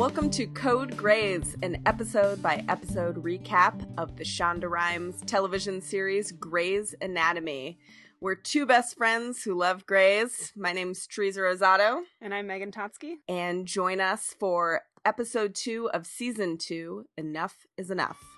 [0.00, 6.32] Welcome to Code Graves, an episode by episode recap of the Shonda Rhimes television series
[6.32, 7.78] Grey's Anatomy.
[8.18, 10.54] We're two best friends who love Grey's.
[10.56, 12.00] My name's Teresa Rosato.
[12.22, 13.16] And I'm Megan Totsky.
[13.28, 18.29] And join us for episode two of season two Enough is Enough.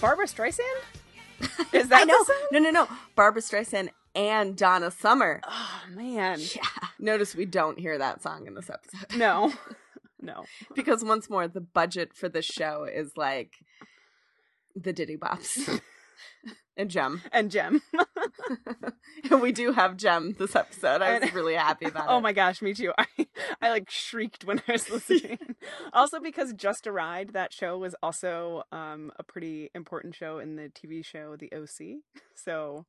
[0.00, 0.60] Barbra Streisand?
[1.72, 2.18] Is that I know.
[2.18, 2.36] the song?
[2.52, 2.88] No, no, no.
[3.14, 5.40] Barbra Streisand and Donna Summer.
[5.46, 6.38] Oh man.
[6.40, 6.62] Yeah.
[6.98, 9.16] Notice we don't hear that song in this episode.
[9.18, 9.52] No.
[10.18, 10.44] No.
[10.74, 13.52] because once more, the budget for this show is like
[14.74, 15.80] the Diddy Bops
[16.76, 17.22] and Jem.
[17.32, 17.82] And Jem.
[19.30, 21.02] and we do have Jem this episode.
[21.02, 22.22] I was And- really happy about Oh it.
[22.22, 22.92] my gosh, me too.
[22.98, 23.06] I
[23.60, 25.38] I like shrieked when I was listening.
[25.92, 30.56] also because Just a Ride, that show was also um a pretty important show in
[30.56, 31.98] the TV show The OC.
[32.34, 32.84] So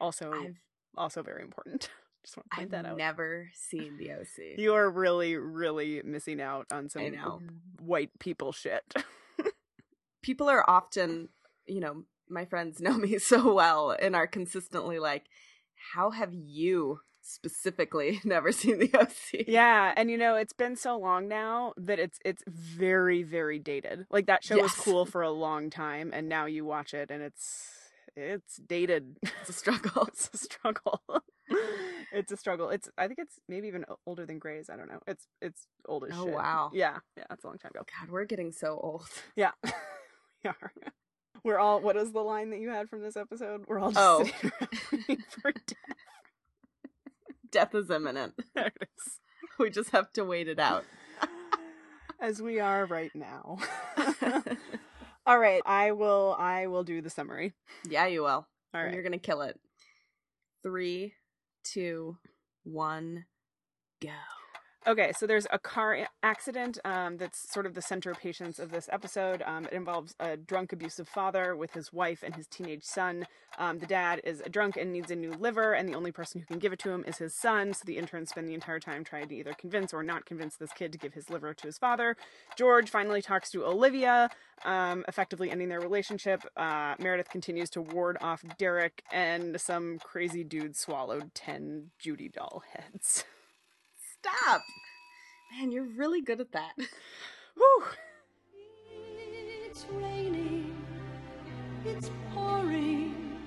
[0.00, 0.56] also I've,
[0.96, 1.88] also very important.
[2.24, 2.96] Just want to point I've that out.
[2.98, 4.58] never seen the OC.
[4.58, 7.02] You are really, really missing out on some
[7.80, 8.82] white people shit.
[10.22, 11.30] People are often,
[11.66, 15.24] you know, my friends know me so well and are consistently like,
[15.94, 19.46] how have you specifically never seen the OC?
[19.48, 24.06] Yeah, and you know, it's been so long now that it's it's very very dated.
[24.10, 27.22] Like that show was cool for a long time and now you watch it and
[27.22, 27.68] it's
[28.16, 29.16] it's dated.
[29.40, 30.04] It's a struggle.
[30.08, 31.00] it's a struggle.
[32.12, 32.68] it's a struggle.
[32.70, 35.00] It's I think it's maybe even older than Grey's, I don't know.
[35.06, 36.34] It's it's old as Oh, shit.
[36.34, 36.70] wow.
[36.72, 36.98] Yeah.
[37.16, 37.84] Yeah, it's a long time ago.
[38.00, 39.06] God, we're getting so old.
[39.36, 39.52] Yeah.
[39.64, 40.72] we are.
[41.44, 43.64] We're all what is the line that you had from this episode?
[43.66, 44.24] We're all just Oh.
[44.24, 44.52] sitting
[45.08, 45.96] waiting for death.
[47.50, 48.34] Death is imminent.
[48.54, 49.18] There it is.
[49.58, 50.84] We just have to wait it out.
[52.20, 53.58] as we are right now.
[55.26, 57.52] All right, I will I will do the summary.
[57.88, 58.28] yeah, you will.
[58.30, 58.86] All right.
[58.86, 58.94] And.
[58.94, 59.58] You're gonna kill it.
[60.62, 61.14] Three,
[61.64, 62.16] two,
[62.64, 63.26] one,
[64.00, 64.08] go.
[64.84, 68.88] Okay, so there's a car accident um, that's sort of the center patients of this
[68.90, 69.40] episode.
[69.46, 73.28] Um, it involves a drunk, abusive father with his wife and his teenage son.
[73.58, 76.40] Um, the dad is a drunk and needs a new liver, and the only person
[76.40, 77.74] who can give it to him is his son.
[77.74, 80.72] So the interns spend the entire time trying to either convince or not convince this
[80.72, 82.16] kid to give his liver to his father.
[82.58, 84.30] George finally talks to Olivia,
[84.64, 86.42] um, effectively ending their relationship.
[86.56, 92.64] Uh, Meredith continues to ward off Derek, and some crazy dude swallowed 10 Judy doll
[92.72, 93.22] heads.
[94.22, 94.62] Stop.
[95.50, 96.72] Man, you're really good at that.
[97.56, 97.84] Whew.
[99.66, 100.76] It's raining,
[101.84, 103.38] it's pouring.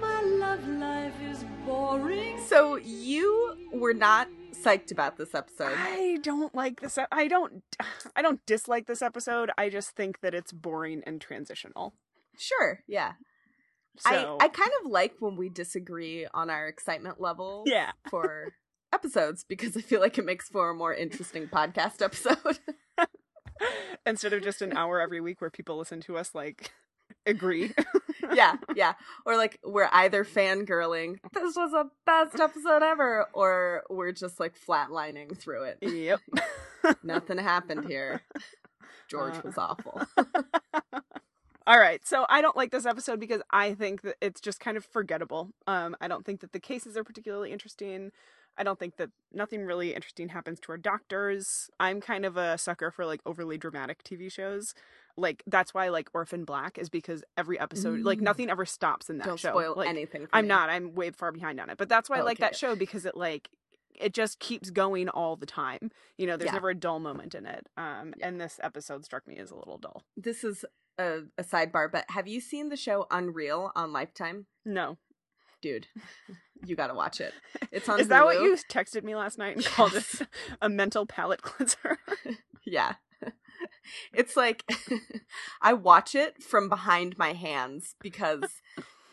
[0.00, 2.40] My love life is boring.
[2.46, 5.74] So you were not psyched about this episode.
[5.76, 6.96] I don't like this.
[6.96, 7.62] ep- I don't.
[8.16, 9.50] I don't dislike this episode.
[9.58, 11.94] I just think that it's boring and transitional.
[12.38, 13.12] Sure, yeah.
[13.98, 17.90] So I, I kind of like when we disagree on our excitement level yeah.
[18.08, 18.54] for
[18.94, 22.58] episodes because I feel like it makes for a more interesting podcast episode.
[24.06, 26.70] Instead of just an hour every week where people listen to us like
[27.26, 27.72] agree.
[28.34, 28.94] yeah, yeah.
[29.26, 34.54] Or like we're either fangirling, this was the best episode ever, or we're just like
[34.58, 35.78] flatlining through it.
[35.82, 36.20] yep.
[37.02, 38.22] Nothing happened here.
[39.08, 39.42] George Uh.
[39.44, 40.02] was awful.
[41.66, 42.06] All right.
[42.06, 45.48] So I don't like this episode because I think that it's just kind of forgettable.
[45.66, 48.10] Um, I don't think that the cases are particularly interesting.
[48.56, 51.70] I don't think that nothing really interesting happens to our doctors.
[51.80, 54.74] I'm kind of a sucker for like overly dramatic TV shows.
[55.16, 58.22] Like that's why like Orphan Black is because every episode, like Mm.
[58.22, 59.50] nothing ever stops in that Don't show.
[59.50, 60.26] spoil Like, anything.
[60.32, 60.48] I'm me.
[60.48, 60.70] not.
[60.70, 61.78] I'm way far behind on it.
[61.78, 62.44] But that's why I like Okay.
[62.46, 63.48] that show because it like
[63.96, 65.90] it just keeps going all the time.
[66.18, 66.54] You know, there's Yeah.
[66.54, 67.68] never a dull moment in it.
[67.76, 68.26] Um, Yeah.
[68.28, 70.02] and this episode struck me as a little dull.
[70.16, 70.64] This is
[70.98, 74.46] a, a sidebar, but have you seen the show Unreal on Lifetime?
[74.64, 74.98] No,
[75.62, 75.86] Dude,
[76.66, 77.32] you gotta watch it.
[77.72, 80.20] It's on Is that what you texted me last night and called Yes.
[80.22, 80.28] it
[80.62, 81.98] a mental palate cleanser?
[82.66, 82.94] Yeah.
[84.14, 84.64] It's like
[85.60, 88.62] I watch it from behind my hands because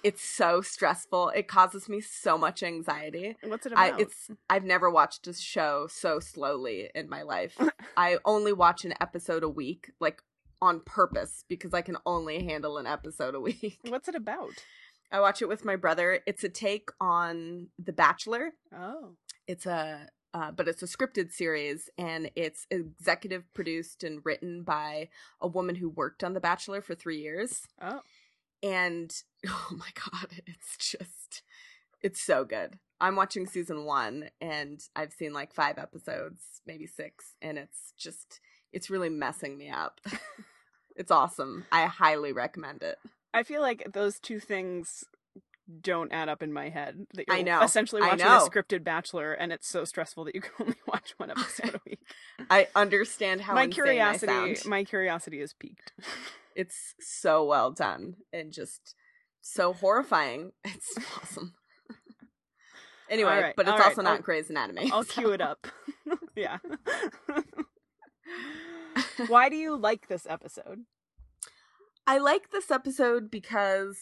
[0.04, 1.30] it's so stressful.
[1.36, 3.36] It causes me so much anxiety.
[3.44, 3.94] What's it about?
[3.96, 7.58] I it's I've never watched a show so slowly in my life.
[7.98, 10.22] I only watch an episode a week, like
[10.62, 13.80] on purpose because I can only handle an episode a week.
[13.88, 14.64] What's it about?
[15.12, 16.20] I watch it with my brother.
[16.26, 18.52] It's a take on The Bachelor.
[18.76, 19.16] Oh,
[19.48, 25.10] It's a uh, but it's a scripted series and it's executive produced and written by
[25.42, 27.68] a woman who worked on The Bachelor for three years.
[27.82, 28.00] oh,
[28.64, 29.14] And
[29.48, 31.44] oh my god, it's just
[32.02, 32.80] it's so good.
[33.02, 38.40] I'm watching season one and I've seen like five episodes, maybe six, and it's just
[38.72, 40.00] it's really messing me up.
[40.96, 41.66] it's awesome.
[41.72, 43.00] I highly recommend it.
[43.34, 45.04] I feel like those two things
[45.82, 47.06] don't add up in my head.
[47.14, 47.62] That you're I know.
[47.62, 51.32] essentially watching a scripted Bachelor, and it's so stressful that you can only watch one
[51.32, 52.00] episode a week.
[52.50, 55.94] I understand how my curiosity, my curiosity is piqued.
[56.54, 58.94] It's so well done and just
[59.40, 60.52] so horrifying.
[60.66, 61.54] It's awesome.
[63.10, 64.92] anyway, right, but it's all right, also not I'll- Grey's Anatomy.
[64.92, 65.66] I'll so- cue it up.
[66.36, 66.58] yeah.
[69.28, 70.80] Why do you like this episode?
[72.12, 73.98] I like this episode because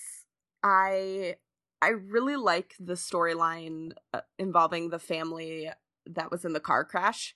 [0.64, 1.36] I
[1.80, 5.70] I really like the storyline uh, involving the family
[6.08, 7.36] that was in the car crash.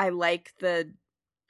[0.00, 0.94] I like the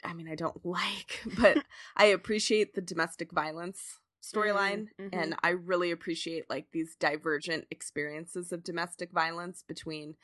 [0.05, 1.65] I mean I don't like, but
[1.97, 3.81] I appreciate the domestic violence
[4.23, 5.09] storyline Mhm, mhm.
[5.15, 10.17] and I really appreciate like these divergent experiences of domestic violence between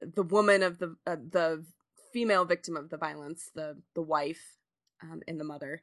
[0.00, 1.66] the woman of the uh, the
[2.12, 4.56] female victim of the violence, the the wife
[5.02, 5.82] um, and the mother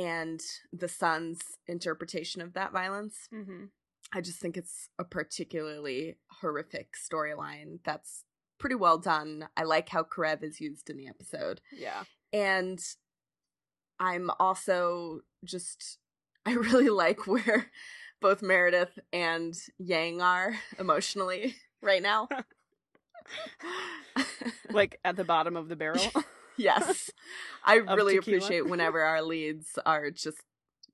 [0.00, 0.40] and
[0.72, 3.28] the son's interpretation of that violence.
[3.34, 3.64] Mm-hmm.
[4.12, 8.24] I just think it's a particularly horrific storyline that's
[8.58, 9.48] pretty well done.
[9.56, 11.60] I like how Karev is used in the episode.
[11.76, 12.04] Yeah.
[12.32, 12.82] And
[13.98, 15.98] I'm also just
[16.46, 17.66] I really like where
[18.22, 22.28] both Meredith and Yang are emotionally right now.
[24.70, 26.00] Like at the bottom of the barrel.
[26.60, 27.10] Yes.
[27.64, 30.42] I really appreciate whenever our leads are just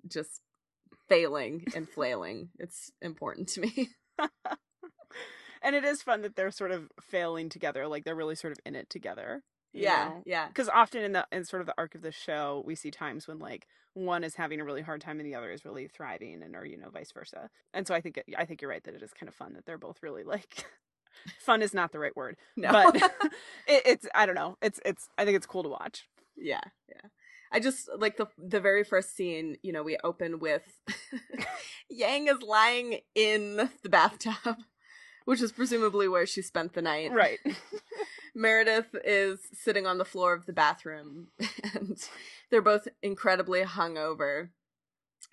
[0.08, 0.40] just
[1.08, 2.50] failing and flailing.
[2.58, 3.88] It's important to me.
[5.62, 7.86] and it is fun that they're sort of failing together.
[7.86, 9.42] Like they're really sort of in it together.
[9.72, 10.48] yeah, yeah.
[10.48, 13.28] Because often in the in sort of the arc of the show, we see times
[13.28, 16.42] when like one is having a really hard time and the other is really thriving,
[16.42, 17.50] and or you know vice versa.
[17.72, 19.54] And so I think it, I think you're right that it is kind of fun
[19.54, 20.66] that they're both really like.
[21.38, 22.70] Fun is not the right word, No.
[22.72, 22.96] but
[23.66, 24.56] it, it's I don't know.
[24.62, 26.08] It's it's I think it's cool to watch.
[26.36, 27.08] yeah, yeah.
[27.52, 30.62] I just like the the very first scene, you know, we open with
[31.88, 34.56] Yang is lying in the bathtub,
[35.24, 37.12] which is presumably where she spent the night.
[37.12, 37.38] Right.
[38.34, 41.28] Meredith is sitting on the floor of the bathroom
[41.74, 41.96] and
[42.50, 44.50] they're both incredibly hungover.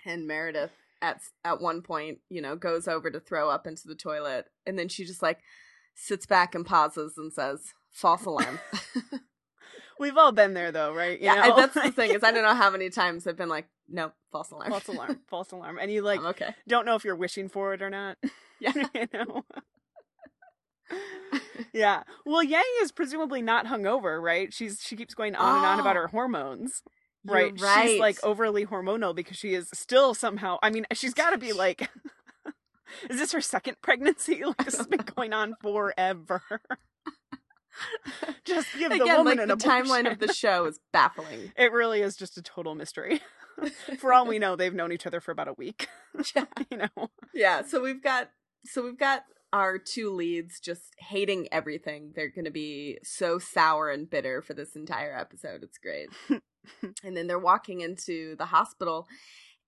[0.06, 0.72] And Meredith
[1.02, 4.78] at at one point, you know, goes over to throw up into the toilet and
[4.80, 5.40] then she just like
[5.96, 8.60] sits back and pauses and says, "False alarm."
[10.00, 11.20] We've all been there though, right?
[11.20, 11.56] You yeah, know?
[11.56, 14.52] that's the thing is I don't know how many times I've been like, "No, false
[14.52, 16.56] alarm." false alarm, false alarm, and you like I'm okay.
[16.68, 18.18] don't know if you're wishing for it or not.
[18.60, 18.72] Yeah.
[18.94, 19.44] you know.
[21.74, 22.04] yeah.
[22.26, 24.54] Well, Yang is presumably not hungover, right?
[24.54, 26.02] She's she keeps going on and on about Oh.
[26.02, 26.82] her hormones.
[27.26, 27.54] Right.
[27.60, 27.90] right.
[27.90, 31.90] She's like overly hormonal because she is still somehow I mean, she's gotta be like
[33.10, 34.44] Is this her second pregnancy?
[34.46, 36.42] Like this has been going on forever.
[38.46, 41.52] Just give the woman like an the timeline of the show is baffling.
[41.58, 43.20] It really is just a total mystery.
[43.98, 45.88] for all we know, they've known each other for about a week.
[46.36, 46.46] Yeah.
[46.70, 47.10] you know.
[47.34, 48.30] yeah so we've got
[48.66, 54.10] so we've got our two leads just hating everything they're gonna be so sour and
[54.10, 56.10] bitter for this entire episode it's great
[57.04, 59.08] and then they're walking into the hospital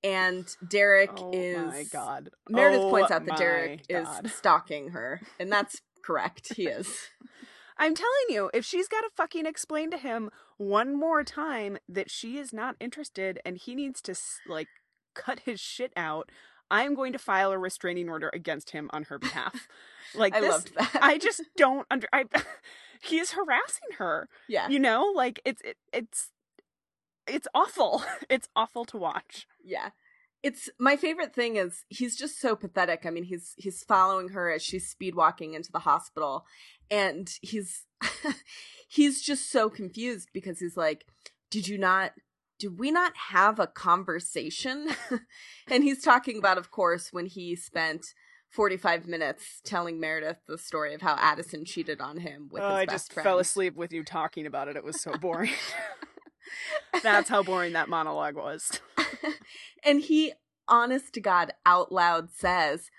[0.06, 2.30] and derek oh is my god.
[2.50, 4.26] meredith Oh points out that derek God.
[4.26, 6.98] is stalking her and that's correct he is
[7.78, 12.10] I'm telling you, if she's got to fucking explain to him one more time that
[12.10, 14.16] she is not interested and he needs to
[14.48, 14.70] like
[15.14, 16.32] cut his shit out,
[16.72, 19.68] I'm going to file a restraining order against him on her behalf.
[20.14, 22.08] Like i this, loved that I just don't under.
[22.14, 22.24] I
[23.02, 24.30] he's harassing her.
[24.48, 26.30] yeah You know, like it's it, it's
[27.28, 28.04] it's awful.
[28.30, 29.46] It's awful to watch.
[29.66, 29.90] Yeah.
[30.44, 33.06] It's my favorite thing is he's just so pathetic.
[33.06, 36.46] I mean, he's he's following her as she's speed walking into the hospital
[36.92, 37.86] and he's
[38.88, 41.06] he's just so confused because he's like,
[41.50, 42.12] "Did you not
[42.60, 44.90] did we not have a conversation?"
[45.68, 48.06] and he's talking about of course when he spent
[48.52, 52.78] 45 minutes telling Meredith the story of how Addison cheated on him with Oh, his
[52.78, 53.26] I best just friend.
[53.26, 54.76] fell asleep with you talking about it.
[54.76, 55.52] It was so boring.
[57.04, 58.80] That's how boring that monologue was.
[59.84, 60.34] and he,
[60.68, 62.90] honest to God, out loud says,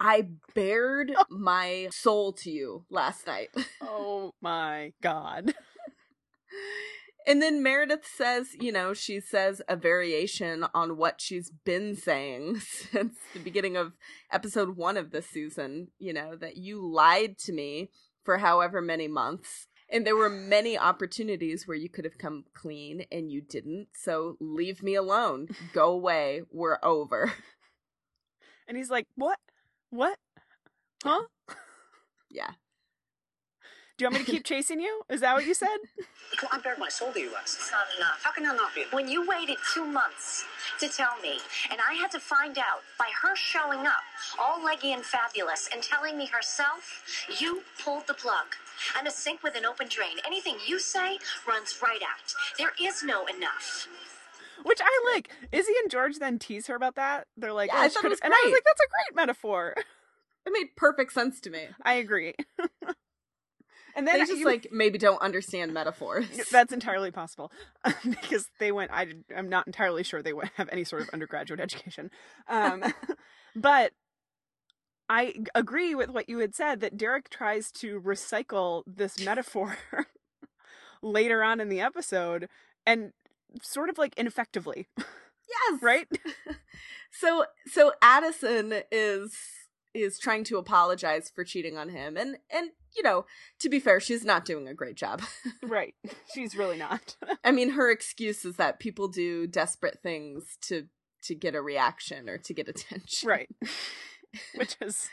[0.00, 3.48] I bared my soul to you last night.
[3.84, 5.54] Oh my god.
[7.26, 12.60] And then Meredith says, you know, she says a variation on what she's been saying
[12.60, 13.92] since the beginning of
[14.32, 17.90] episode one of this season, you know, that you lied to me
[18.24, 19.66] for however many months.
[19.92, 23.88] And there were many opportunities where you could have come clean and you didn't.
[23.94, 25.48] So leave me alone.
[25.74, 26.42] Go away.
[26.50, 27.32] We're over.
[28.66, 29.38] And he's like, "What?
[29.90, 30.18] What?
[31.04, 31.24] Huh?"
[32.30, 32.52] Yeah.
[33.98, 35.02] Do you want me to keep chasing you?
[35.10, 35.76] Is that what you said?
[36.36, 38.20] Come on, I bared my soul to you last It's not enough.
[38.22, 38.84] How can that not be?
[38.90, 40.44] When you waited two months
[40.80, 41.38] to tell me,
[41.70, 44.00] and I had to find out by her showing up,
[44.40, 47.04] all leggy and fabulous, and telling me herself,
[47.38, 48.46] you pulled the plug.
[48.96, 50.16] I'm a sink with an open drain.
[50.26, 52.34] Anything you say runs right out.
[52.58, 53.86] There is no enough.
[54.64, 55.30] Which I like.
[55.52, 57.26] Izzy and George then tease her about that.
[57.36, 58.88] They're like, Yeah, oh, I thought it could've- was and I was like, that's a
[58.88, 59.74] great metaphor.
[60.46, 61.68] It made perfect sense to me.
[61.82, 62.34] I agree.
[63.96, 66.26] and then They just you- like maybe don't understand metaphors.
[66.52, 67.52] That's entirely possible
[68.08, 68.90] because they went.
[68.92, 72.10] I, I'm not entirely sure they would have any sort of undergraduate education,
[72.48, 72.82] um,
[73.56, 73.92] but
[75.08, 79.76] I agree with what you had said that Derek tries to recycle this metaphor
[81.02, 82.48] later on in the episode
[82.86, 83.12] and
[83.60, 85.82] sort of like ineffectively, yes.
[85.82, 86.06] right?
[87.10, 89.36] So so Addison is
[89.94, 93.24] is trying to apologize for cheating on him and and you know,
[93.60, 95.22] to be fair, she's not doing a great job.
[95.62, 95.94] right.
[96.34, 97.16] She's really not.
[97.44, 100.86] I mean, her excuse is that people do desperate things to
[101.24, 103.28] to get a reaction or to get attention.
[103.28, 103.48] right.
[104.56, 105.08] Which is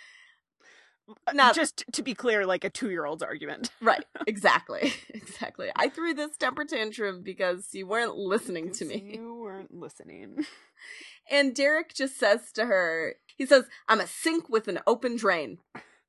[1.34, 3.70] Not just to be clear, like a two year old's argument.
[3.82, 4.06] right.
[4.28, 4.94] Exactly.
[5.10, 5.70] Exactly.
[5.76, 9.12] I threw this temper tantrum because you weren't listening to me.
[9.16, 10.46] You weren't listening.
[11.32, 15.60] And Derek just says to her, he says, I'm a sink with an open drain.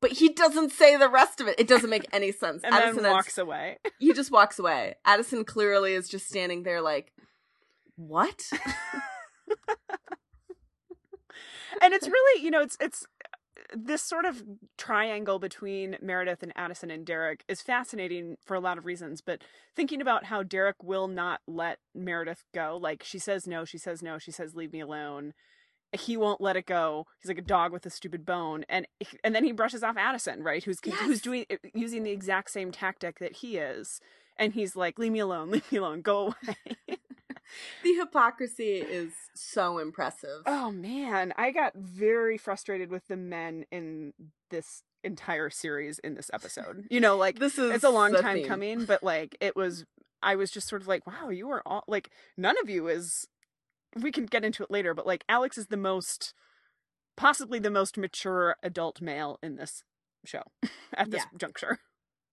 [0.00, 1.58] But he doesn't say the rest of it.
[1.58, 2.62] It doesn't make any sense.
[2.64, 3.78] And Addison then walks away.
[3.98, 4.94] he just walks away.
[5.04, 7.12] Addison clearly is just standing there like,
[7.96, 8.42] what?
[11.82, 13.06] and it's really you know it's it's
[13.72, 14.42] this sort of
[14.76, 19.42] triangle between Meredith and Addison and Derek is fascinating for a lot of reasons but
[19.76, 24.02] thinking about how Derek will not let Meredith go like she says no she says
[24.02, 25.34] no she says leave me alone
[25.92, 28.86] he won't let it go he's like a dog with a stupid bone and
[29.24, 30.98] and then he brushes off Addison right who's Yes.
[31.00, 34.00] who's doing uh, using the exact same tactic that he is
[34.36, 36.56] and he's like leave me alone leave me alone go away
[37.82, 40.42] the hypocrisy is so impressive.
[40.46, 44.12] Oh man, I got very frustrated with the men in
[44.50, 46.86] this entire series in this episode.
[46.90, 48.46] You know, like this is it's a long time theme.
[48.46, 49.84] coming, but like it was
[50.22, 53.26] I was just sort of like, wow, you are all like none of you is
[53.96, 56.34] we can get into it later, but like Alex is the most
[57.16, 59.82] possibly the most mature adult male in this
[60.24, 60.42] show
[60.94, 61.38] at this Yeah.
[61.38, 61.78] juncture,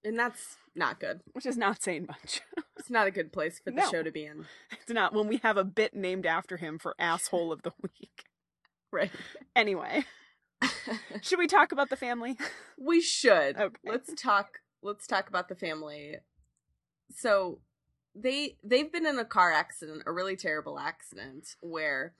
[0.03, 1.21] And that's not good.
[1.33, 2.41] which is not saying much.
[2.79, 3.89] It's not a good place for the No.
[3.91, 4.45] show to be in.
[4.71, 8.25] It's not when we have a bit named after him for asshole of the week.
[8.91, 9.11] Right.
[9.55, 10.05] Anyway,
[11.21, 12.37] should we talk about the family?
[12.77, 13.57] we should.
[13.57, 13.79] Okay.
[13.83, 16.17] Let's talk let's talk about the family.
[17.15, 17.59] So
[18.19, 22.13] they they've been in a car accident, a really terrible accident where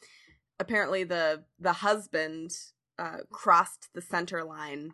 [0.59, 2.51] apparently the the husband
[2.99, 4.93] uh crossed the center line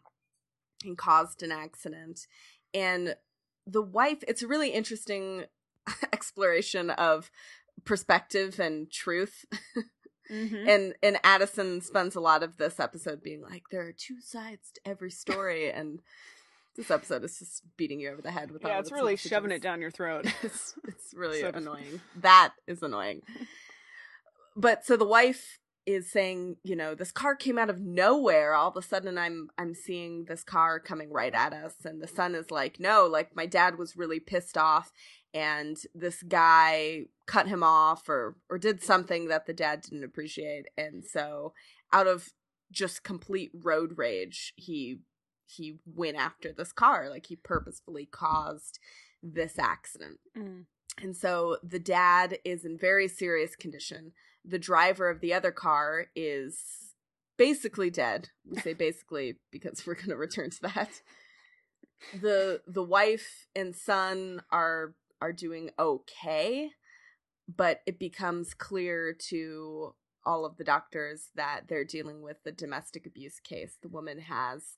[0.83, 2.27] and caused an accident.
[2.73, 3.15] And
[3.65, 5.45] the wife it's a really interesting
[6.13, 7.31] exploration of
[7.85, 9.45] perspective and truth.
[10.31, 10.69] Mm-hmm.
[10.69, 14.71] and and Addison spends a lot of this episode being like, there are two sides
[14.73, 15.99] to every story, and
[16.75, 19.15] this episode is just beating you over the head with yeah, of it's its really
[19.15, 20.25] shoving it down your throat.
[20.43, 22.01] It's it's really So annoying.
[22.19, 23.21] That is annoying.
[24.55, 28.53] But so the wife is saying, you know, this car came out of nowhere.
[28.53, 32.07] All of a sudden I'm I'm seeing this car coming right at us and the
[32.07, 34.91] son is like, "No, like my dad was really pissed off
[35.33, 40.67] and this guy cut him off or or did something that the dad didn't appreciate."
[40.77, 41.53] And so
[41.91, 42.29] out of
[42.71, 44.99] just complete road rage, he
[45.45, 48.79] he went after this car like he purposefully caused
[49.21, 50.19] this accident.
[50.37, 50.65] Mm.
[51.01, 54.11] And so the dad is in very serious condition.
[54.45, 56.93] The driver of the other car is
[57.37, 58.29] basically dead.
[58.49, 61.01] We say basically because we're going to return to that.
[62.19, 66.71] The the wife and son are are doing okay,
[67.47, 69.95] but it becomes clear to
[70.25, 73.77] all of the doctors that they're dealing with the domestic abuse case.
[73.81, 74.75] The woman has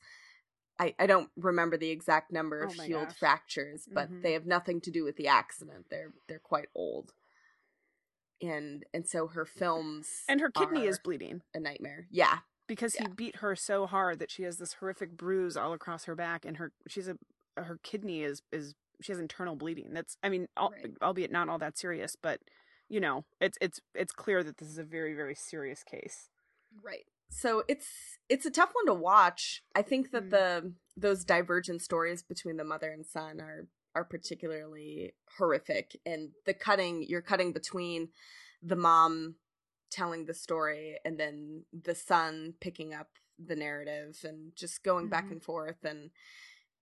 [0.77, 3.17] I, I don't remember the exact number of Oh gosh.
[3.17, 4.21] fractures, but Mhm.
[4.23, 5.85] they have nothing to do with the accident.
[5.89, 7.13] They're they're quite old.
[8.41, 12.07] And and so her films And her kidney is bleeding a nightmare.
[12.11, 12.39] Yeah.
[12.67, 13.03] because Yeah.
[13.03, 16.45] he beat her so hard that she has this horrific bruise all across her back,
[16.45, 17.17] and her she's a
[17.55, 19.93] her kidney is is she has internal bleeding.
[19.93, 20.97] That's I mean, al- Right.
[21.01, 22.41] albeit not all that serious, but
[22.89, 26.29] you know, it's it's it's clear that this is a very very serious case.
[26.81, 27.05] Right.
[27.35, 27.87] So it's
[28.29, 29.61] it's a tough one to watch.
[29.75, 30.29] I think that Mm.
[30.29, 36.53] the those divergent stories between the mother and son are are particularly horrific and the
[36.53, 38.09] cutting you're cutting between
[38.61, 39.35] the mom
[39.89, 45.27] telling the story and then the son picking up the narrative and just going back
[45.27, 45.31] Mhm.
[45.33, 46.11] and forth and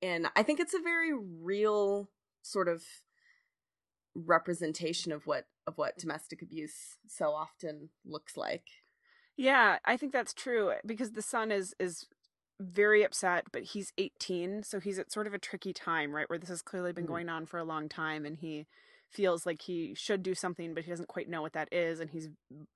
[0.01, 2.11] and I think it's a very real
[2.43, 2.83] sort of
[4.15, 8.82] representation of what of what domestic abuse so often looks like.
[9.37, 12.07] Yeah, I think that's true because the son is is
[12.59, 16.29] very upset, but he's 18, so he's at sort of a tricky time, right?
[16.29, 17.07] Where this has clearly been Mhm.
[17.07, 18.67] going on for a long time and he
[19.09, 22.11] feels like he should do something, but he doesn't quite know what that is and
[22.11, 22.29] he's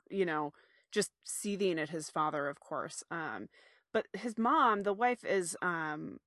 [0.10, 0.54] you know,
[0.92, 3.04] just seething at his father, of course.
[3.12, 3.50] Um
[3.94, 6.20] but his mom, the wife is um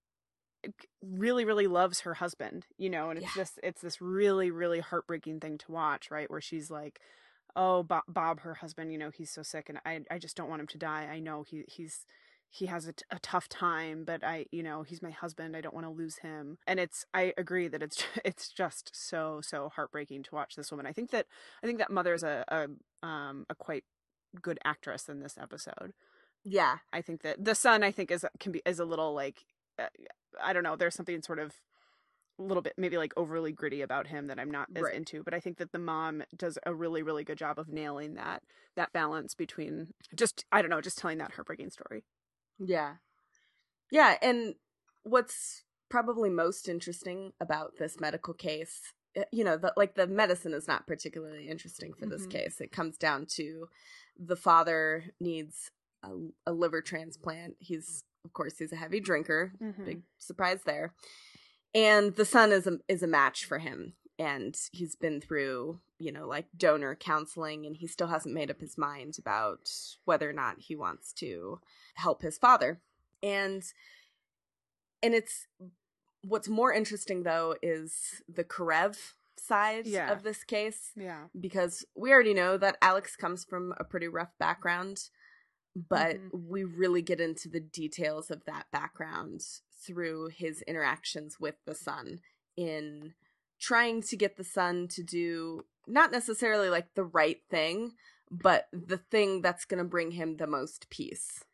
[1.02, 3.30] really really loves her husband, you know, and it's Yeah.
[3.32, 6.30] this it's this really really heartbreaking thing to watch, right?
[6.30, 7.00] Where she's like
[7.56, 10.48] oh bob, bob her husband you know he's so sick and i i just don't
[10.48, 11.08] want him to die.
[11.12, 12.04] I know he he's
[12.52, 15.56] he has a, t- a tough time but i you know he's my husband.
[15.56, 16.58] I don't want to lose him.
[16.66, 20.86] And it's i agree that it's it's just so so heartbreaking to watch this woman.
[20.86, 21.26] I think that
[21.62, 23.84] i think that mother's a a um a quite
[24.40, 25.92] good actress in this episode.
[26.44, 26.78] Yeah.
[26.92, 29.44] i think that the son i think is can be is a little like
[29.78, 29.86] uh,
[30.42, 31.54] i don't know there's something sort of
[32.40, 34.94] a little bit maybe like overly gritty about him that I'm not as Right.
[34.94, 38.14] into but I think that the mom does a really really good job of nailing
[38.14, 38.42] that
[38.76, 42.04] that balance between just I don't know just telling that heartbreaking story.
[42.58, 42.94] Yeah.
[43.90, 44.54] Yeah, and
[45.02, 50.54] what's probably most interesting about this medical case, uh, you know, the, like the medicine
[50.54, 52.30] is not particularly interesting for this Mhm.
[52.30, 52.60] case.
[52.60, 53.68] It comes down to
[54.16, 55.70] the father needs
[56.04, 56.10] a,
[56.46, 57.56] a liver transplant.
[57.58, 59.52] He's of course he's a heavy drinker.
[59.60, 59.84] Mhm.
[59.84, 60.94] Big surprise there.
[61.74, 66.12] And the son is a is a match for him and he's been through, you
[66.12, 69.70] know, like donor counseling and he still hasn't made up his mind about
[70.04, 71.60] whether or not he wants to
[71.94, 72.80] help his father.
[73.22, 73.62] And
[75.02, 75.46] and it's
[76.22, 78.96] what's more interesting though is the Karev
[79.38, 80.12] side Yeah.
[80.12, 81.28] of this case Yeah.
[81.40, 85.08] because we already know that Alex comes from a pretty rough background,
[85.74, 86.30] but Mhm.
[86.48, 89.40] we really get into the details of that background
[89.86, 92.20] through his interactions with the son
[92.56, 93.14] in
[93.58, 97.92] trying to get the son to do not necessarily like the right thing,
[98.30, 101.44] but the thing that's going to bring him the most peace.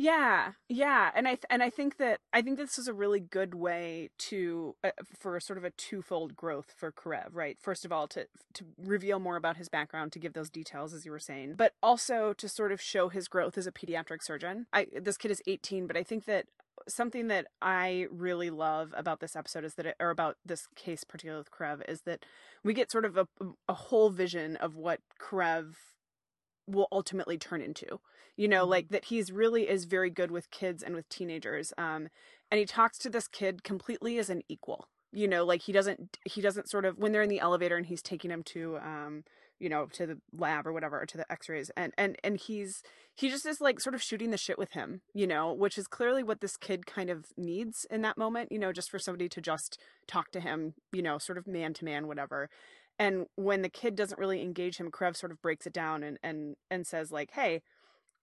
[0.00, 3.18] Yeah, yeah, and I th- and I think that I think this is a really
[3.18, 7.58] good way to uh, for sort of a twofold growth for Karev, right?
[7.60, 11.04] First of all, to to reveal more about his background, to give those details as
[11.04, 14.66] you were saying, but also to sort of show his growth as a pediatric surgeon.
[14.72, 16.46] I this kid is 18, but I think that
[16.86, 21.02] something that I really love about this episode is that it, or about this case
[21.02, 22.24] particularly with Karev is that
[22.62, 23.26] we get sort of a
[23.68, 25.74] a whole vision of what Karev
[26.68, 28.00] will ultimately turn into
[28.36, 28.70] you know Mhm.
[28.70, 32.08] like that he's really is very good with kids and with teenagers um
[32.50, 36.18] and he talks to this kid completely as an equal you know like he doesn't
[36.24, 39.24] he doesn't sort of when they're in the elevator and he's taking him to um
[39.58, 42.82] you know to the lab or whatever or to the x-rays and and and he's
[43.14, 45.86] he just is like sort of shooting the shit with him you know which is
[45.88, 49.28] clearly what this kid kind of needs in that moment you know just for somebody
[49.28, 52.48] to just talk to him you know sort of man to man whatever
[52.98, 56.18] and when the kid doesn't really engage him Karev sort of breaks it down and
[56.22, 57.62] and and says like hey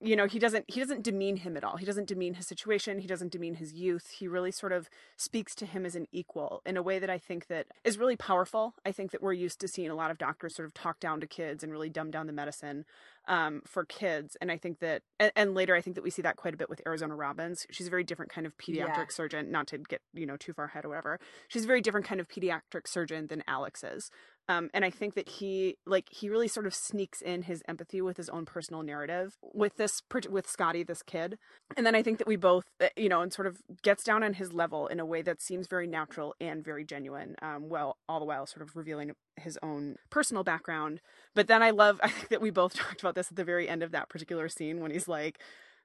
[0.01, 1.77] you know he doesn't he doesn't demean him at all.
[1.77, 2.99] He doesn't demean his situation.
[2.99, 4.09] He doesn't demean his youth.
[4.19, 7.17] He really sort of speaks to him as an equal in a way that i
[7.17, 8.73] think that is really powerful.
[8.85, 11.21] I think that we're used to seeing a lot of doctors sort of talk down
[11.21, 12.83] to kids and really dumb down the medicine
[13.29, 16.21] um, for kids and i think that and, and later i think that we see
[16.21, 17.65] that quite a bit with arizona robbins.
[17.71, 19.05] She's a very different kind of pediatric Yeah.
[19.09, 21.19] surgeon not to get you know too far ahead or whatever.
[21.47, 24.11] She's a very different kind of pediatric surgeon than alex is
[24.47, 28.01] um, and I think that he like he really sort of sneaks in his empathy
[28.01, 31.38] with his own personal narrative with this with Scotty, this kid,
[31.75, 34.23] and then I think that we both uh, you know and sort of gets down
[34.23, 37.36] on his level in a way that seems very natural and very genuine.
[37.41, 41.01] Um, well, all the while sort of revealing his own personal background.
[41.34, 43.67] But then I love I think that we both talked about this at the very
[43.67, 45.39] end of that particular scene when he's like,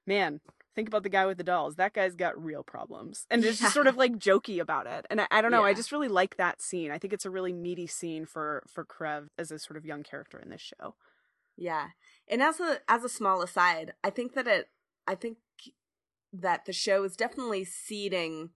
[0.05, 0.39] "Man,
[0.75, 1.75] think about the guy with the dolls.
[1.75, 3.25] That guy's got real problems.
[3.29, 5.05] And it's just sort of like jokey about it.
[5.09, 6.91] And I, I don't know, I just really like that scene.
[6.91, 10.03] I think it's a really meaty scene for for Karev as a sort of young
[10.03, 10.95] character in this show.
[11.57, 11.87] Yeah.
[12.27, 14.69] And as a as a small aside, I think that it
[15.07, 15.37] I think
[16.33, 18.51] that the show is definitely seeding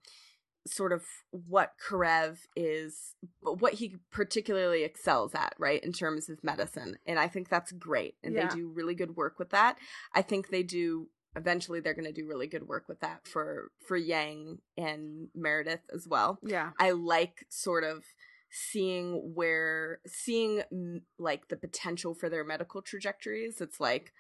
[0.68, 6.98] sort of what Karev is what he particularly excels at, right, in terms of medicine.
[7.06, 8.16] And I think that's great.
[8.24, 8.48] And Yeah.
[8.48, 9.78] they do really good work with that.
[10.14, 13.72] I think they do eventually they're going to do really good work with that for
[13.86, 16.40] for Yang and Meredith as well.
[16.44, 16.72] Yeah.
[16.80, 18.04] I like sort of
[18.52, 23.60] seeing where seeing mm, like the potential for their medical trajectories.
[23.62, 24.14] It's like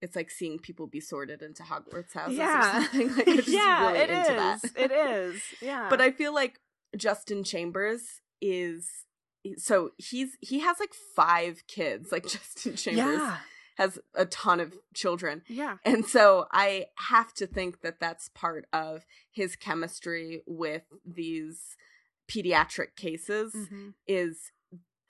[0.00, 2.78] it's like seeing people be sorted into Hogwarts houses Yeah.
[2.80, 3.08] or something.
[3.36, 4.26] Like, yeah, really it is.
[4.26, 4.60] that.
[4.76, 5.42] It is.
[5.62, 5.86] Yeah.
[5.90, 6.60] But I feel like
[6.96, 8.02] Justin Chambers
[8.40, 8.88] is
[9.56, 12.10] so he's he has like five kids.
[12.12, 13.36] Like Justin Chambers yeah.
[13.78, 15.42] Has a ton of children.
[15.48, 15.76] Yeah.
[15.84, 21.76] And so I have to think that that's part of his chemistry with these
[22.30, 23.94] pediatric cases Mhm.
[24.06, 24.52] is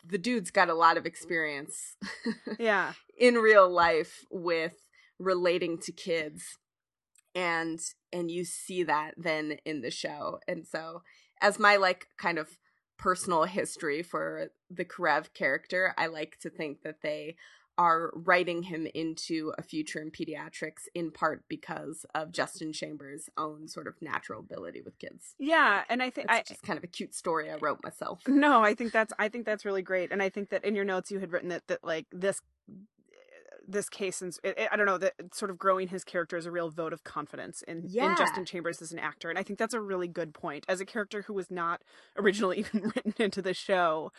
[0.05, 1.97] the dude's got a lot of experience
[2.59, 2.93] Yeah.
[3.17, 4.75] in real life with
[5.19, 6.59] relating to kids
[7.35, 7.81] and
[8.13, 11.03] and you see that then in the show and so
[11.43, 12.59] as my like kind of
[12.99, 17.37] personal history for the karev character i like to think that they
[17.79, 23.69] are writing him into a future in pediatrics in part because of justin chambers own
[23.69, 25.85] sort of natural ability with kids Yeah.
[25.89, 28.63] And I think it's I just kind of a cute story i wrote myself No,
[28.63, 31.11] I think that's I think that's really great, and I think that in your notes
[31.11, 32.41] you had written that that like this
[33.71, 34.35] this case and
[34.73, 37.61] I don't know that sort of growing his character is a real vote of confidence
[37.69, 38.11] in Yeah.
[38.11, 40.81] in Justin Chambers as an actor, and I think that's a really good point as
[40.81, 41.83] a character who was not
[42.17, 44.11] originally even written into the show,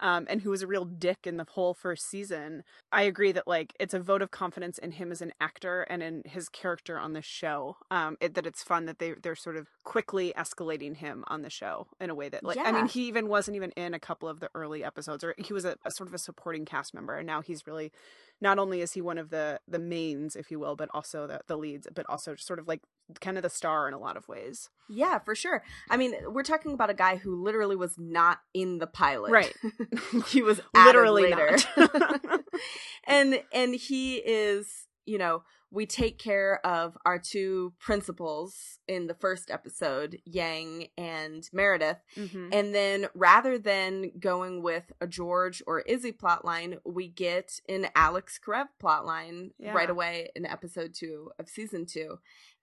[0.00, 2.62] um, and who was a real dick in the whole first season.
[2.92, 6.02] I agree that like it's a vote of confidence in him as an actor and
[6.02, 7.76] in his character on the show.
[7.90, 11.50] Um, it, that it's fun that they they're sort of quickly escalating him on the
[11.50, 14.28] show in a way that like I mean he even wasn't even in a couple
[14.28, 17.16] of the early episodes or he was a, a sort of a supporting cast member
[17.16, 17.92] and now he's really
[18.40, 21.40] not only is he one of the the mains if you will but also the
[21.46, 22.80] the leads but also sort of like
[23.20, 26.42] kind of the star in a lot of ways yeah for sure i mean we're
[26.42, 29.54] talking about a guy who literally was not in the pilot Right.
[30.28, 32.40] he was Literally later not.
[33.06, 39.12] and and he is you know we take care of our two principals in the
[39.14, 42.48] first episode yang and meredith Mhm.
[42.54, 48.38] and then rather than going with a george or izzy plotline we get an alex
[48.44, 49.72] karev plotline Yeah.
[49.72, 52.18] right away in episode two of season two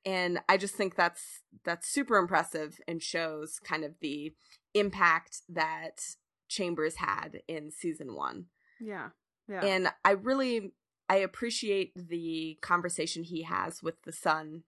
[0.06, 4.34] and i just think that's that's super impressive and shows kind of the
[4.74, 6.02] impact that
[6.48, 8.46] chambers had in season one.
[8.80, 9.10] Yeah
[9.48, 9.64] yeah.
[9.64, 10.74] And i really
[11.10, 14.64] i appreciate the conversation he has with the son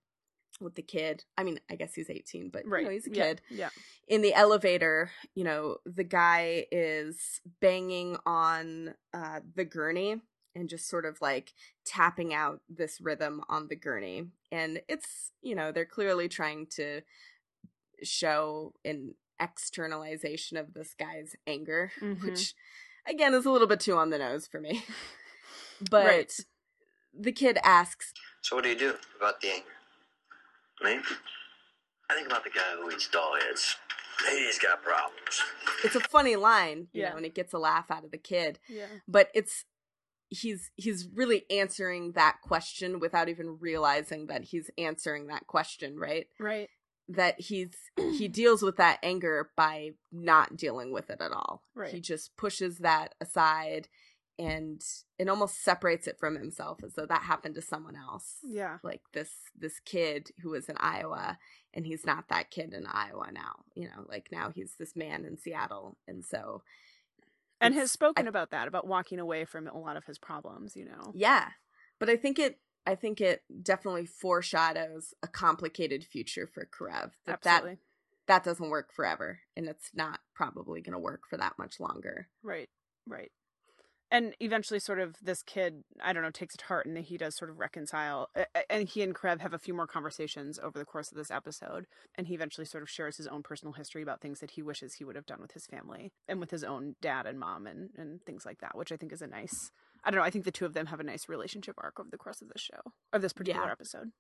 [0.60, 1.24] with the kid.
[1.38, 2.82] I mean i guess he's 18 but right.
[2.82, 3.24] you know, he's a yeah.
[3.24, 3.42] kid.
[3.50, 3.70] yeah.
[4.08, 10.22] In the elevator you know the guy is banging on uh the gurney
[10.58, 11.54] and just sort of like
[11.86, 17.02] tapping out this rhythm on the gurney and it's you know they're clearly trying to
[18.04, 22.24] show an externalization of this guy's anger Mhm.
[22.24, 22.56] which
[23.08, 24.84] again is a little bit too on the nose for me
[25.92, 26.40] but Right.
[27.14, 29.68] the kid asks So what do you do about the anger?
[30.84, 31.00] Me?
[32.10, 33.76] I think about the guy who eats doll heads.
[34.30, 35.44] He's got problems.
[35.84, 37.12] it's a funny line you Yeah.
[37.12, 39.66] know and it gets a laugh out of the kid yeah but it's
[40.30, 46.28] he's he's really answering that question without even realizing that he's answering that question right?
[46.40, 46.70] Right.
[47.10, 51.64] That he's he deals with that anger by not dealing with it at all.
[51.76, 51.92] Right.
[51.92, 53.88] he just pushes that aside
[54.40, 54.82] and
[55.18, 58.36] it almost separates it from himself as though that happened to someone else.
[58.44, 58.78] Yeah.
[58.84, 61.38] Like this this kid who was in Iowa
[61.74, 65.24] and he's not that kid in Iowa now you know like now he's this man
[65.24, 65.98] in Seattle.
[66.08, 66.64] And so
[67.62, 70.86] and has spoken about that about walking away from a lot of his problems you
[70.86, 71.50] know Yeah.
[72.00, 77.12] But I think it I think it definitely foreshadows a complicated future for Karev.
[77.26, 77.80] That absolutely that
[78.28, 82.28] that doesn't work forever and it's not probably going to work for that much longer.
[82.44, 82.70] Right,
[83.08, 83.32] right.
[84.10, 87.18] And eventually, sort of, this kid, I don't know, takes it to heart and he
[87.18, 88.30] does sort of reconcile.
[88.70, 91.88] And he and Karev have a few more conversations over the course of this episode.
[92.16, 94.94] And he eventually sort of shares his own personal history about things that he wishes
[94.94, 97.90] he would have done with his family and with his own dad and mom and,
[97.98, 99.72] and things like that, which I think is a nice,
[100.06, 102.10] I don't know, I think the two of them have a nice relationship arc over
[102.10, 103.72] the course of this show, of this particular Yeah.
[103.74, 104.12] episode.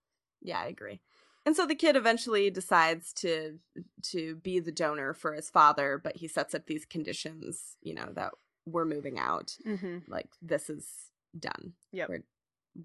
[0.41, 1.00] Yeah, I agree.
[1.45, 3.60] And so the kid eventually decides to
[4.04, 8.10] to be the donor for his father, but he sets up these conditions, you know,
[8.15, 8.34] that
[8.67, 9.56] we're moving out.
[9.65, 10.12] Mm-hmm.
[10.12, 10.86] Like this is
[11.38, 11.73] done.
[11.91, 12.06] Yeah.
[12.10, 12.23] We're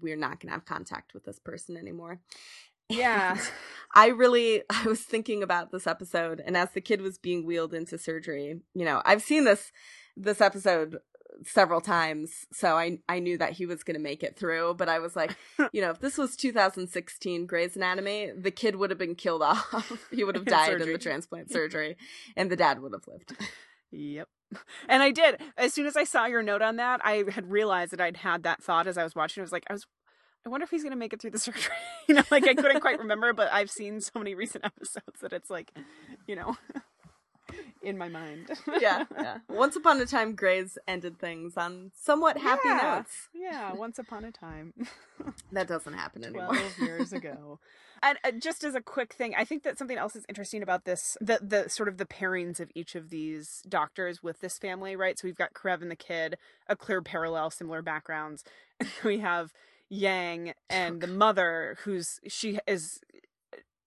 [0.01, 2.19] we're not going to have contact with this person anymore.
[2.89, 3.37] Yeah.
[3.93, 7.73] I really I was thinking about this episode and as the kid was being wheeled
[7.73, 9.71] into surgery, you know, I've seen this
[10.15, 10.99] this episode
[11.45, 14.89] several times, so I I knew that he was going to make it through, but
[14.89, 15.35] I was like,
[15.71, 20.07] you know, if this was 2016 Grey's Anatomy, the kid would have been killed off.
[20.11, 20.93] he would have died in surgery.
[20.93, 21.97] the transplant surgery
[22.35, 23.35] and the dad would have lived.
[23.91, 24.27] Yep.
[24.89, 25.41] And I did.
[25.57, 28.43] As soon as I saw your note on that, I had realized that I'd had
[28.43, 29.41] that thought as I was watching.
[29.41, 29.85] I was like, I was,
[30.45, 31.73] I wonder if he's to make it through the surgery.
[32.07, 35.33] you know, like I couldn't quite remember, but I've seen so many recent episodes that
[35.33, 35.71] it's like,
[36.27, 36.57] you know.
[37.83, 38.49] In my mind.
[38.79, 39.37] yeah, yeah.
[39.49, 42.95] Once upon a time, Grey's ended things on somewhat happy Yeah.
[42.97, 43.27] notes.
[43.33, 44.73] yeah, once upon a time.
[45.51, 46.47] That doesn't happen anymore.
[46.47, 47.59] 12 years ago.
[48.01, 50.83] And uh, just as a quick thing, I think that something else is interesting about
[50.85, 54.95] this the the sort of the pairings of each of these doctors with this family,
[54.95, 55.17] right?
[55.17, 58.43] So we've got Karev and the kid, a clear parallel, similar backgrounds.
[59.05, 59.53] We have
[59.87, 62.99] Yang and the mother who's she is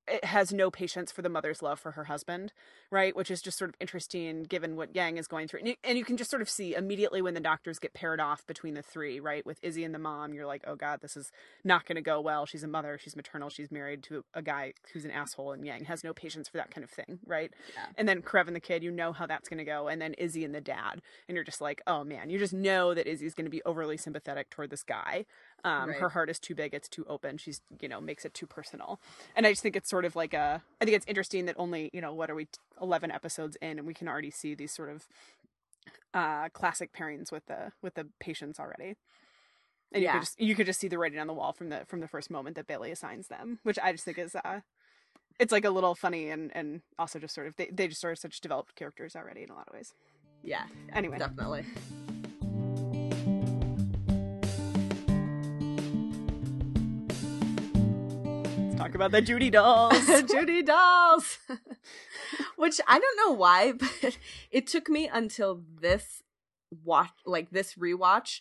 [0.09, 2.53] it has no patience for the mother's love for her husband,
[2.91, 3.15] right?
[3.17, 5.61] Which is just sort of interesting given what Yang is going through.
[5.61, 8.21] And you, and you can just sort of see immediately when the doctors get paired
[8.21, 9.45] off between the three, right?
[9.45, 11.31] With Izzy and the mom, you're like, oh God, this is
[11.65, 12.47] not going to go well.
[12.47, 15.85] She's a mother, she's maternal, she's married to a guy who's an asshole, and Yang
[15.87, 17.53] has no patience for that kind of thing, right?
[17.75, 17.87] Yeah.
[17.97, 19.89] And then Karev and the kid, you know how that's going to go.
[19.89, 22.95] And then Izzy and the dad, and you're just like, oh man, you just know
[22.95, 25.25] that Izzy's going to be overly sympathetic toward this guy.
[25.67, 25.99] Um, Right.
[25.99, 27.37] Her heart is too big, it's too open.
[27.39, 29.01] She's, you know, makes it too personal.
[29.35, 31.91] And I just think it's sort of like a, I think it's interesting that only,
[31.93, 32.47] you know, what are we,
[32.81, 35.07] 11 episodes in, and we can already see these sort of
[36.15, 38.97] uh classic pairings with the with the patients already
[39.93, 40.13] and you Yeah.
[40.13, 42.09] could just you could just see the writing on the wall from the from the
[42.09, 44.61] first moment that Bailey assigns them, which I just think is uh
[45.39, 48.13] it's like a little funny and and also just sort of they they just sort
[48.13, 49.95] of such developed characters already in a lot of ways.
[50.43, 51.65] yeah, Anyway, definitely.
[58.87, 59.95] Talk about the Judy dolls.
[60.31, 61.39] Judy dolls.
[62.57, 63.73] Which I don't know why,
[64.03, 64.19] but
[64.51, 66.23] it took me until this
[66.85, 68.41] watch like this rewatch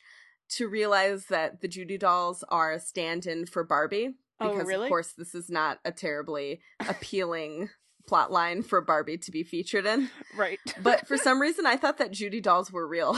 [0.49, 4.15] to realize that the Judy dolls are a stand-in for Barbie.
[4.39, 4.85] Oh, Because really?
[4.85, 7.69] of course this is not a terribly appealing
[8.07, 10.09] plot line for Barbie to be featured in.
[10.37, 10.59] right.
[10.83, 13.17] But for some reason I thought that Judy dolls were real.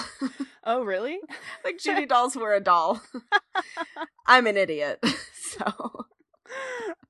[0.63, 1.19] Oh, really?
[1.65, 3.01] like Judy dolls were a doll.
[4.25, 5.03] I'm an idiot.
[5.33, 6.06] So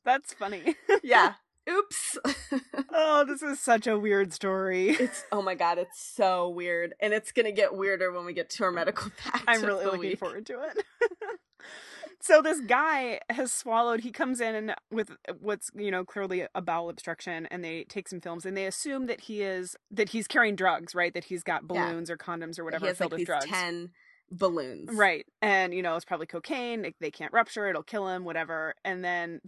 [0.07, 0.75] That's funny.
[1.03, 1.33] yeah.
[1.69, 2.17] Oops.
[2.93, 4.91] oh, this is such a weird story.
[4.91, 8.49] It's oh my god, it's so weird, and it's gonna get weirder when we get
[8.51, 9.43] to our medical fact.
[9.49, 10.19] I'm really looking week.
[10.19, 10.81] forward to it.
[12.21, 13.99] so this guy has swallowed.
[13.99, 18.21] He comes in with what's you know clearly a bowel obstruction, and they take some
[18.21, 21.13] films, and they assume that he is that he's carrying drugs, right?
[21.13, 21.85] That he's got Yeah.
[21.89, 23.45] balloons or condoms or whatever has filled like with these drugs.
[23.47, 23.89] ten
[24.31, 25.25] balloons, Right.
[25.41, 26.81] And, you know, it's probably cocaine.
[26.81, 27.69] They, they can't rupture.
[27.69, 28.75] It'll kill him, whatever.
[28.83, 29.39] And then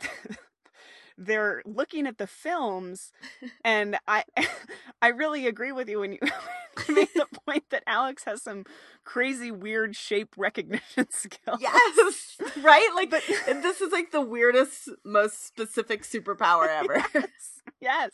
[1.20, 3.12] they're looking at the films
[3.66, 4.24] and I
[5.02, 6.20] I really agree with you when you
[6.90, 8.66] make the point that Alex has some
[9.04, 11.60] crazy weird shape recognition skills.
[11.62, 12.90] Yes, right.
[12.96, 13.14] Like,
[13.48, 17.04] and this is like the weirdest, most specific superpower ever.
[17.14, 18.12] yes, yes.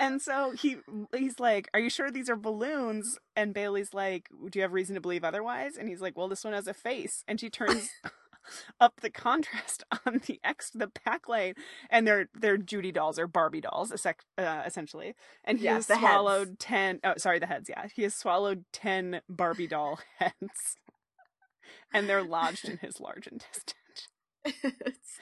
[0.00, 0.78] And so he
[1.16, 4.94] he's like, "Are you sure these are balloons?" And Bailey's like, "Do you have reason
[4.94, 7.90] to believe otherwise?" And he's like, "Well, this one has a face." And she turns
[8.80, 11.54] up the contrast on the X the backlight,
[11.90, 13.92] and they're they're Judy dolls or Barbie dolls,
[14.38, 15.14] uh, essentially.
[15.44, 16.02] And he Yeah, has the heads.
[16.12, 17.00] swallowed ten.
[17.04, 17.68] Oh, sorry, the heads.
[17.68, 20.76] Yeah, he has swallowed ten Barbie doll heads,
[21.92, 23.74] and they're lodged in his large intestine.
[24.44, 25.18] it's,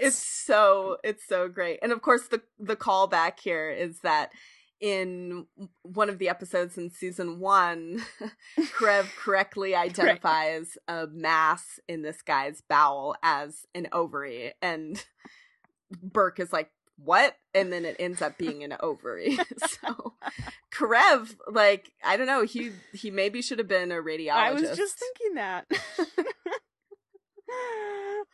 [0.00, 4.30] it's so it's so great, and of course the the callback here is that
[4.84, 5.46] in
[5.82, 8.04] one of the episodes in season one,
[8.58, 15.02] Karev correctly identifies a mass in this guy's bowel as an ovary, and
[16.02, 19.38] Burke is like, "What?" And then it ends up being an ovary.
[19.66, 20.16] so,
[20.70, 24.32] Karev, like, I don't know, he he maybe should have been a radiologist.
[24.32, 25.64] I was just thinking that.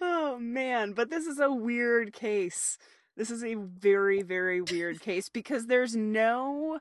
[0.00, 2.76] oh man, but this is a weird case.
[3.20, 6.78] This is a very very weird case because there's no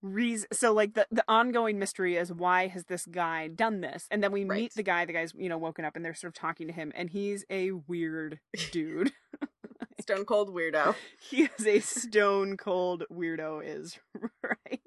[0.00, 4.06] reason so like the the ongoing mystery is why has this guy done this?
[4.10, 4.60] And then we Right.
[4.62, 6.72] meet the guy the guy's you know woken up and they're sort of talking to
[6.72, 8.40] him and he's a weird
[8.72, 9.12] dude.
[10.00, 10.94] Stone cold weirdo.
[11.30, 13.98] he is a stone cold weirdo is
[14.42, 14.80] right?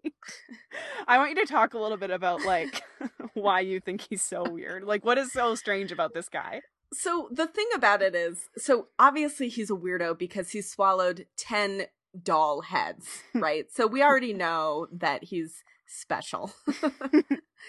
[1.08, 2.82] I want you to talk a little bit about like
[3.36, 4.84] why you think he's so weird.
[4.86, 6.62] Like what is so strange about this guy
[6.94, 11.88] So the thing about it is, so obviously he's a weirdo because he swallowed 10
[12.22, 13.66] doll heads, right?
[13.72, 16.54] so we already know that he's special.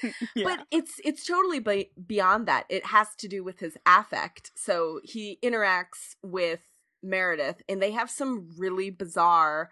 [0.35, 0.45] yeah.
[0.45, 2.65] But it's it's totally be- beyond that.
[2.69, 4.51] It has to do with his affect.
[4.57, 6.61] So he interacts with
[7.03, 9.71] Meredith and they have some really bizarre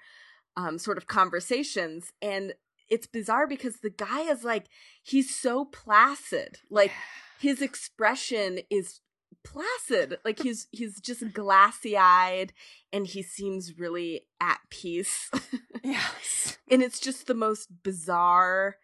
[0.57, 2.53] um sort of conversations and
[2.91, 4.67] it's bizarre because the guy is like
[5.03, 6.59] he's so placid.
[6.71, 6.93] Like
[7.41, 9.01] his expression is
[9.45, 10.19] placid.
[10.25, 12.53] Like he's he's just glassy eyed
[12.93, 15.31] and he seems really at peace.
[15.85, 16.59] Yes.
[16.71, 18.77] And it's just the most bizarre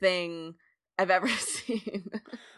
[0.00, 0.54] thing
[0.98, 2.10] i've ever seen.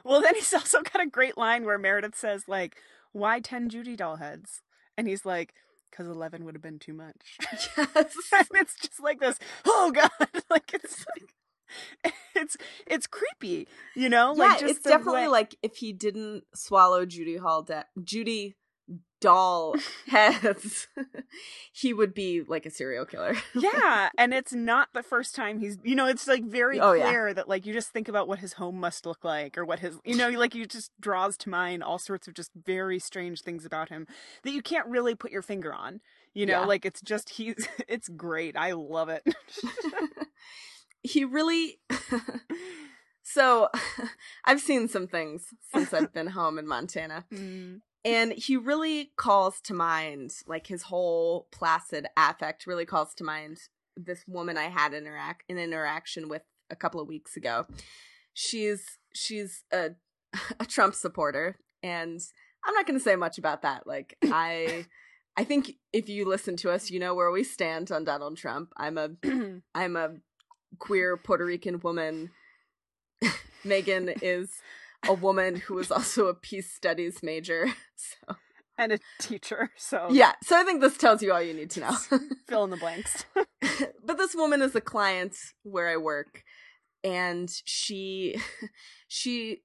[0.05, 2.77] Well then he's also got a great line where meredith says like
[3.11, 4.63] why 10 judy doll heads?
[4.97, 5.53] And he's like
[5.91, 7.39] because 11 would have been too much.
[7.53, 7.69] Yes.
[7.97, 10.11] and it's just like this, oh god,
[10.49, 11.35] like it's like
[12.35, 14.35] it's it's creepy, you know?
[14.37, 18.57] yeah, like just it's definitely way- like if he didn't swallow Judy Hall de- Judy
[19.21, 19.75] doll
[20.07, 20.87] heads,
[21.73, 23.35] he would be like a serial killer.
[23.55, 27.07] yeah, and it's not the first time he's you know, it's like very Oh, yeah.
[27.09, 29.81] clear that like you just think about what his home must look like or what
[29.81, 33.43] his you know, like you just draws to mind all sorts of just very strange
[33.43, 34.07] things about him
[34.45, 36.01] that you can't really put your finger on.
[36.33, 36.67] You know, Yeah.
[36.67, 38.57] like it's just he's it's great.
[38.57, 39.25] I love it.
[41.09, 41.81] He really
[43.23, 43.69] so
[44.45, 47.25] i've seen some things since i've been home in montana.
[47.33, 47.81] Mm.
[48.05, 53.59] and he really calls to mind like his whole placid affect really calls to mind
[53.97, 57.67] this woman i had interact an interaction with a couple of weeks ago.
[58.35, 59.93] She's she's a
[60.61, 62.21] a trump supporter and
[62.65, 63.87] i'm not going to say much about that.
[63.87, 64.85] Like i
[65.37, 68.69] i think if you listen to us you know where we stand on donald trump.
[68.77, 69.09] I'm a
[69.75, 70.09] I'm a
[70.79, 72.31] queer Puerto Rican woman.
[73.65, 74.51] Megan is
[75.07, 77.69] a woman who is also a peace studies major.
[77.97, 78.37] So
[78.79, 81.81] and a teacher, so yeah, so I think this tells you all you need to
[81.81, 81.97] know.
[82.49, 83.25] fill in the blanks.
[84.05, 86.45] but this woman is a client where I work,
[87.03, 88.41] and she
[89.09, 89.63] she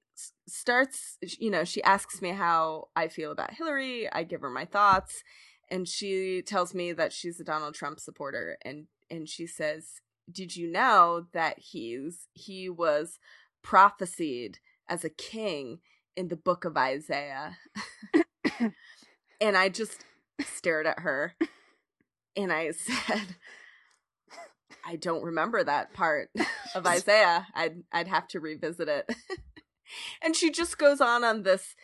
[0.48, 1.16] starts.
[1.22, 4.12] You know, she asks me how I feel about Hillary.
[4.12, 5.22] I give her my thoughts,
[5.70, 10.56] and she tells me that she's a Donald Trump supporter, and and she says, "Did
[10.56, 13.18] you know that he's he was
[13.62, 14.58] prophesied
[14.88, 15.80] as a king
[16.16, 17.58] in the book of Isaiah?"
[19.40, 20.04] and I just
[20.40, 21.34] stared at her,
[22.36, 23.36] and I said.
[24.86, 26.28] I don't remember that part
[26.74, 27.46] of Isaiah.
[27.54, 29.10] I'd I'd have to revisit it.
[30.22, 31.74] and she just goes on on this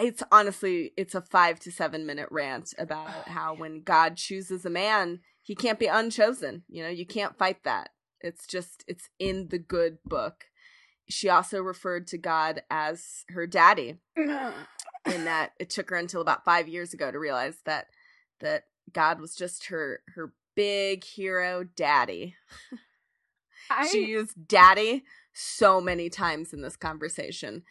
[0.00, 4.64] it's honestly it's a 5 to 7 minute rant about oh, how when God chooses
[4.64, 6.62] a man, he can't be unchosen.
[6.68, 7.88] You know, you can't fight that.
[8.20, 10.44] It's just it's in the good book.
[11.08, 16.44] She also referred to God as her daddy in that it took her until about
[16.44, 17.86] 5 years ago to realize that
[18.40, 22.34] that God was just her her big hero daddy.
[23.70, 27.62] I, She used daddy so many times in this conversation.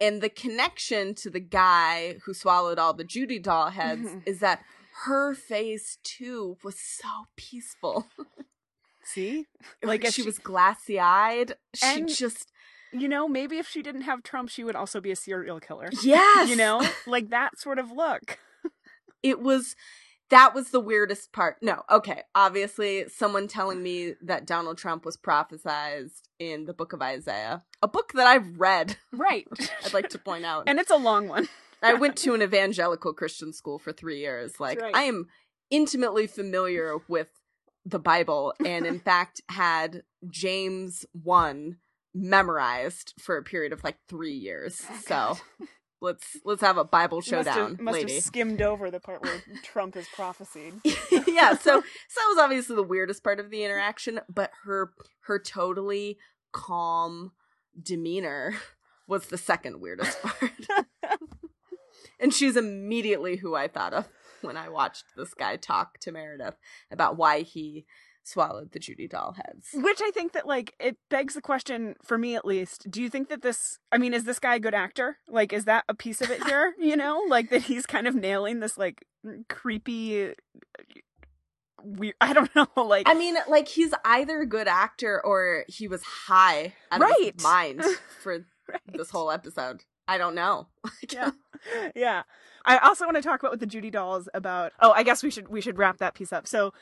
[0.00, 4.62] And the connection to the guy who swallowed all the Judy doll heads is that
[5.02, 8.06] her face too was so peaceful.
[9.04, 9.46] see,
[9.82, 11.54] Like if she, was glassy eyed.
[11.74, 12.50] She just
[12.92, 15.88] you know, maybe if she didn't have Trump, she would also be a serial killer.
[16.02, 18.38] yes, You know, like that sort of look.
[19.22, 19.74] it was
[20.30, 21.56] that was the weirdest part.
[21.60, 22.22] No, okay.
[22.34, 27.88] Obviously, someone telling me that Donald Trump was prophesized in the book of Isaiah, a
[27.88, 29.46] book that I've read, Right.
[29.84, 30.64] I'd like to point out.
[30.66, 31.48] and it's a long one.
[31.84, 34.58] I went to an evangelical Christian school for three years.
[34.58, 34.94] Like, right.
[34.94, 35.26] I am
[35.70, 37.28] intimately familiar with
[37.84, 41.76] the Bible and, in fact, had James 1
[42.14, 44.80] memorized for a period of like three years.
[45.04, 45.36] so
[46.00, 48.14] let's let's have a Bible Must showdown, have, must lady.
[48.14, 50.74] have skimmed over the part where Trump is prophesied.
[50.84, 54.92] yeah, so so that was obviously the weirdest part of the interaction, but her
[55.22, 56.18] her totally
[56.52, 57.32] calm
[57.82, 58.54] demeanor
[59.08, 60.52] was the second weirdest part.
[62.20, 64.08] And she's immediately who I thought of
[64.42, 66.56] when I watched this guy talk to Meredith
[66.90, 67.86] about why he
[68.26, 69.68] swallowed the Judy doll heads.
[69.74, 72.90] Which I think that like it begs the question for me at least.
[72.90, 75.18] Do you think that this I mean is this guy a good actor?
[75.28, 77.22] Like is that a piece of it here, you know?
[77.28, 79.04] Like that he's kind of nailing this like
[79.48, 80.32] creepy
[81.82, 85.86] weird I don't know, like I mean, like he's either a good actor or he
[85.88, 87.82] was high out of his mind
[88.22, 88.80] for Right.
[88.94, 89.84] this whole episode.
[90.06, 90.68] I don't know.
[91.12, 91.30] yeah.
[91.94, 92.22] yeah.
[92.64, 95.30] I also want to talk about with the Judy dolls about oh, I guess we
[95.30, 96.46] should we should wrap that piece up.
[96.46, 96.72] So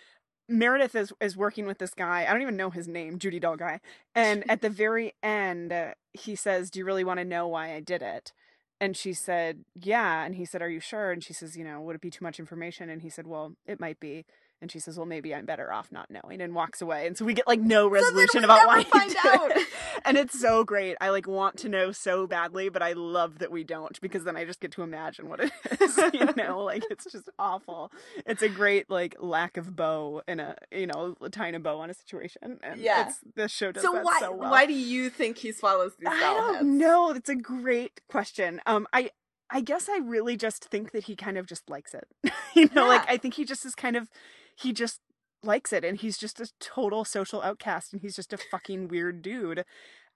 [0.49, 2.27] Meredith is is working with this guy.
[2.27, 3.81] I don't even know his name, Judy doll guy.
[4.15, 7.75] And at the very end, uh, he says, "Do you really want to know why
[7.75, 8.33] I did it?"
[8.81, 11.81] And she said, "Yeah." And he said, "Are you sure?" And she says, "You know,
[11.81, 14.25] would it be too much information?" And he said, "Well, it might be."
[14.63, 17.07] And she says, "Well, maybe I'm better off not knowing," and walks away.
[17.07, 19.51] And so we get like no resolution we about why find out.
[19.57, 19.67] it.
[20.05, 20.97] And it's so great.
[21.01, 24.37] I like want to know so badly, but I love that we don't because then
[24.37, 25.97] I just get to imagine what it is.
[26.15, 27.91] You know, like it's just awful.
[28.25, 31.91] It's a great like lack of bow in a you know tying a bow on
[31.91, 33.09] a situation, and Yeah.
[33.09, 34.51] it's this show does So that why so well.
[34.51, 36.67] why do you think he swallows these I don't heads?
[36.67, 37.11] know.
[37.11, 38.61] It's a great question.
[38.65, 39.11] Um, I
[39.51, 42.09] I guess I really just think that he kind of just likes it.
[42.55, 44.09] you know, like I think he just is kind of
[44.57, 45.01] he just
[45.43, 49.23] likes it, and he's just a total social outcast, and he's just a fucking weird
[49.23, 49.65] dude.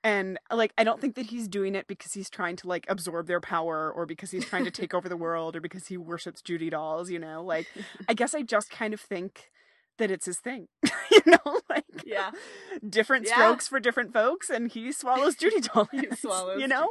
[0.04, 3.26] And like I don't think that he's doing it because he's trying to like absorb
[3.26, 6.42] their power or because he's trying to take over the world or because he worships
[6.42, 7.42] Judy dolls, you know?
[7.42, 7.66] Like
[8.08, 9.50] I guess I just kind of think
[9.98, 10.68] that it's his thing.
[11.10, 12.30] you know, like Yeah.
[12.88, 13.34] different Yeah.
[13.34, 15.88] strokes for different folks and he swallows Judy dolls.
[15.92, 16.88] He swallows you know?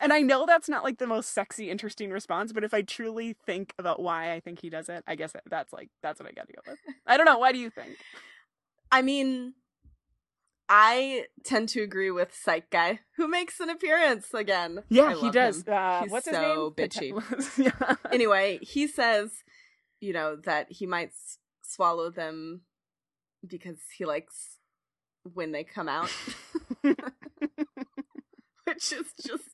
[0.00, 3.36] And I know that's not like the most sexy, interesting response, but if I truly
[3.46, 6.32] think about why I think he does it, I guess that's like that's what I
[6.32, 6.78] got to go with.
[7.06, 7.38] I don't know.
[7.38, 7.96] Why do you think?
[8.90, 9.54] I mean,
[10.68, 14.82] I tend to agree with Psych Guy, who makes an appearance again.
[14.88, 15.66] Yeah, he does.
[15.66, 16.88] Uh, He's what's his so name?
[16.88, 17.58] bitchy.
[17.58, 17.94] yeah.
[18.12, 19.30] Anyway, he says,
[20.00, 21.12] you know, that he might
[21.68, 22.62] swallow them
[23.46, 24.58] because he likes
[25.34, 26.10] when they come out,
[28.64, 29.44] which is just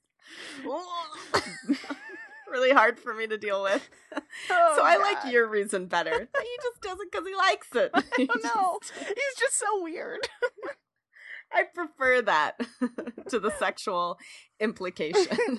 [2.51, 3.89] really hard for me to deal with.
[4.51, 6.11] Oh, so I like your reason better.
[6.11, 7.91] He just does it because he likes it.
[7.95, 8.79] I don't know.
[8.99, 10.29] He's just so weird.
[11.55, 12.59] I prefer that
[13.29, 14.19] to the sexual
[14.61, 15.59] implication.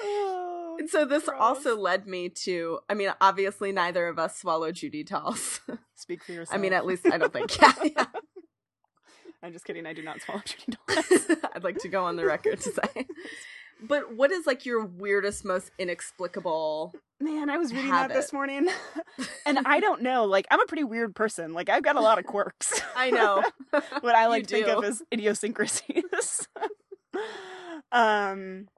[0.00, 1.36] oh, and so this gross.
[1.40, 5.60] also led me to I mean, obviously neither of us swallow Judy dolls.
[5.94, 6.56] Speak for yourself.
[6.56, 7.60] I mean, at least I don't think.
[7.60, 8.06] Yeah, yeah.
[9.42, 9.86] I'm just kidding.
[9.86, 11.36] I do not swallow Judy dolls.
[11.54, 13.06] I'd like to go on the record to say.
[13.80, 16.94] But what is like your weirdest, most inexplicable?
[17.20, 18.14] Man, I was reading Habit.
[18.14, 18.68] that this morning,
[19.46, 20.24] and I don't know.
[20.24, 21.52] Like, I'm a pretty weird person.
[21.52, 22.80] Like, I've got a lot of quirks.
[22.96, 23.42] I know.
[24.00, 26.48] what I like to think of as idiosyncrasies.
[27.92, 28.68] um,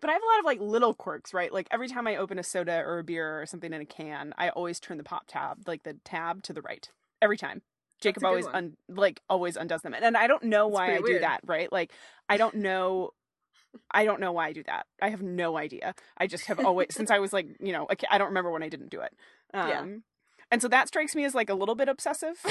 [0.00, 1.52] but I have a lot of like little quirks, right?
[1.52, 4.34] Like every time I open a soda or a beer or something in a can,
[4.38, 6.88] I always turn the pop tab, like the tab, to the right
[7.20, 7.62] every time.
[8.00, 8.54] Jacob always one.
[8.54, 11.40] un- like always undoes them, and I don't know That's why I pretty do that.
[11.44, 11.70] Right?
[11.72, 11.92] Like
[12.28, 13.10] I don't know.
[13.90, 14.86] I don't know why I do that.
[15.02, 15.94] I have no idea.
[16.16, 18.68] I just have always since I was like you know I don't remember when I
[18.68, 19.12] didn't do it.
[19.54, 19.86] Um, Yeah.
[20.50, 22.36] And so that strikes me as like a little bit obsessive.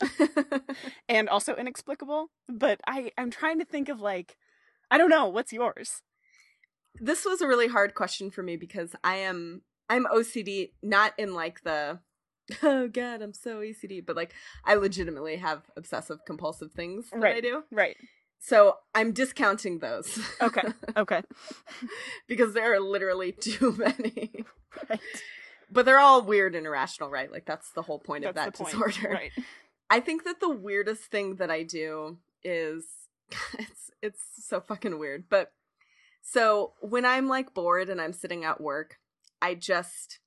[1.08, 2.30] and also inexplicable.
[2.48, 4.36] But I I'm trying to think of like
[4.90, 6.02] I don't know what's yours.
[7.00, 11.34] this was a really hard question for me because I am I'm OCD not in
[11.34, 12.00] like the
[12.62, 14.32] oh god I'm so OCD but like
[14.64, 17.42] I legitimately have obsessive compulsive things that I Right.
[17.42, 17.64] do.
[17.70, 17.96] Right.
[18.44, 20.18] So I'm discounting those.
[20.40, 20.62] Okay.
[20.96, 21.22] Okay.
[22.28, 24.44] because there are literally too many.
[24.90, 25.00] Right.
[25.70, 27.30] But they're all weird and irrational, right?
[27.30, 28.72] Like that's the whole point of that the point.
[28.72, 29.14] disorder.
[29.14, 29.30] Right.
[29.88, 32.84] I think that the weirdest thing that I do is
[33.58, 35.26] it's it's so fucking weird.
[35.30, 35.52] But
[36.20, 38.98] so when I'm like bored and I'm sitting at work,
[39.40, 40.18] I just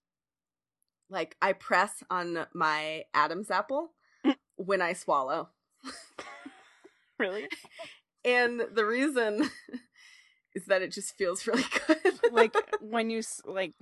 [1.09, 3.91] like I press on my Adam's apple
[4.25, 4.35] mm.
[4.55, 5.49] when I swallow.
[7.17, 7.47] Really?
[8.25, 9.49] And the reason
[10.55, 12.19] is that it just feels really good.
[12.31, 13.73] Like when you like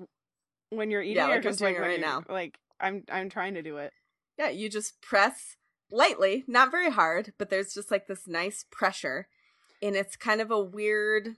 [0.70, 2.24] when you're eating Yeah, like I'm just doing like it right now.
[2.28, 3.94] Like I'm I'm trying to do it.
[4.38, 5.56] Yeah, you just press
[5.92, 9.28] lightly, not very hard, but there's just like this nice pressure.
[9.82, 11.36] And it's kind of a weird,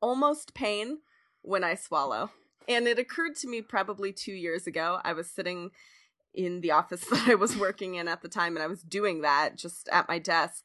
[0.00, 0.98] almost pain
[1.42, 2.30] when I swallow.
[2.68, 5.00] And it occurred to me probably two years ago.
[5.04, 5.70] I was sitting
[6.34, 9.20] in the office that I was working in at the time, and I was doing
[9.22, 10.64] that just at my desk.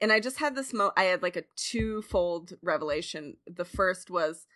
[0.00, 3.36] And I just had this mo I had like a twofold revelation.
[3.46, 4.46] The first was,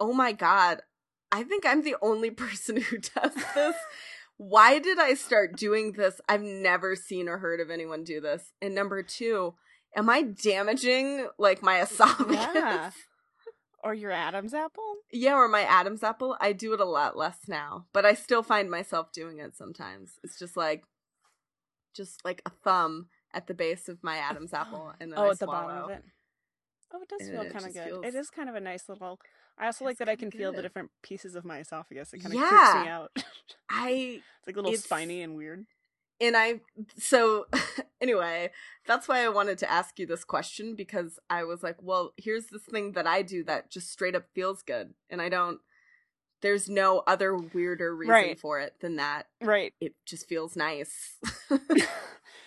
[0.00, 0.82] oh my God,
[1.30, 3.76] I think I'm the only person who does this
[4.38, 6.20] why did I start doing this?
[6.28, 8.52] I've never seen or heard of anyone do this.
[8.62, 9.54] And number two,
[9.94, 12.36] am I damaging like my esophagus?
[12.54, 12.90] Yeah.
[13.82, 14.94] Or your Adam's apple?
[15.12, 16.36] Yeah, or my Adam's apple.
[16.40, 20.18] I do it a lot less now, but I still find myself doing it sometimes.
[20.22, 20.84] It's just like,
[21.94, 25.30] just like a thumb at the base of my Adam's apple, and then oh, I
[25.30, 26.02] at the bottom of it.
[26.92, 27.86] Oh, it does And feel kind of good.
[28.04, 29.20] It feels- is kind of a nice little.
[29.58, 32.12] I also like that I can feel the different pieces of my esophagus.
[32.14, 32.48] It kind of Yeah.
[32.48, 33.10] creeps me out.
[33.70, 33.90] I
[34.38, 35.66] it's like a little It's- spiny and weird.
[36.20, 36.60] and I
[36.96, 37.46] so
[38.00, 38.50] anyway,
[38.86, 42.46] that's why I wanted to ask you this question because I was like, well, here's
[42.46, 45.60] this thing that I do that just straight up feels good, and I don't.
[46.40, 48.38] There's no other weirder reason Right.
[48.40, 49.26] for it than that.
[49.42, 49.74] Right.
[49.80, 51.16] It just feels nice.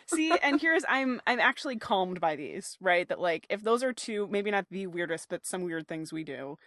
[0.07, 3.07] See, and here's I'm I'm actually calmed by these, right?
[3.07, 6.23] That like if those are two, maybe not the weirdest, but some weird things we
[6.23, 6.57] do.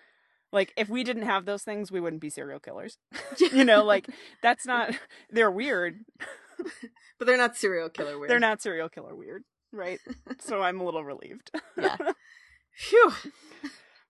[0.52, 2.98] Like if we didn't have those things, we wouldn't be serial killers.
[3.52, 4.08] you know, like
[4.42, 4.94] that's not
[5.30, 6.00] they're weird.
[7.18, 8.30] but they're not serial killer weird.
[8.30, 9.98] They're not serial killer weird, right?
[10.38, 11.50] so I'm a little relieved.
[11.76, 11.96] Yeah.
[12.72, 13.12] Phew.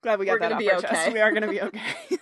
[0.03, 1.13] Glad we got We're that off be our chest.
[1.13, 2.19] We are gonna be okay.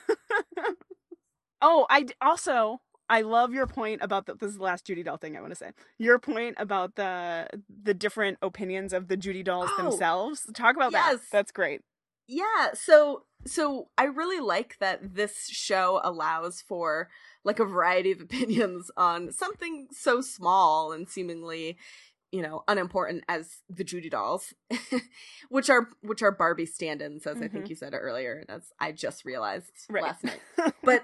[1.61, 2.81] oh, I also
[3.13, 5.53] I love your point about the, this is the last Judy doll thing I want
[5.53, 5.71] to say.
[5.99, 7.47] Your point about the
[7.83, 10.47] the different opinions of the Judy dolls Oh, themselves.
[10.55, 11.21] Talk about yes.
[11.21, 11.21] that.
[11.31, 11.83] That's great.
[12.27, 17.09] Yeah, so so I really like that this show allows for
[17.45, 21.77] like a variety of opinions on something so small and seemingly
[22.31, 24.55] you know unimportant as the Judy dolls,
[25.51, 27.71] which are which are Barbie stand-ins, as I think Mhm.
[27.71, 30.03] you said earlier, and as I just realized Right.
[30.03, 30.41] last night.
[30.83, 31.03] But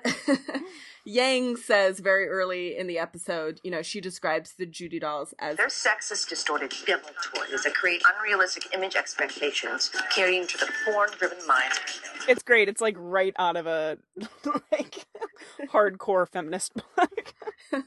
[1.08, 5.56] Yang says very early in the episode, you know, she describes the Judy dolls as
[5.56, 12.02] They're sexist, distorted devil toys that create unrealistic image expectations, carrying to the porn-driven minds.
[12.28, 12.68] it's great.
[12.68, 13.96] It's like right out of a
[14.70, 15.06] like
[15.72, 17.34] hardcore feminist book.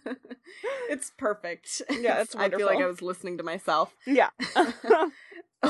[0.90, 1.84] it's perfect.
[1.92, 2.42] Yeah, it's wonderful.
[2.42, 2.84] I feel like.
[2.84, 4.30] I was listening to myself yeah.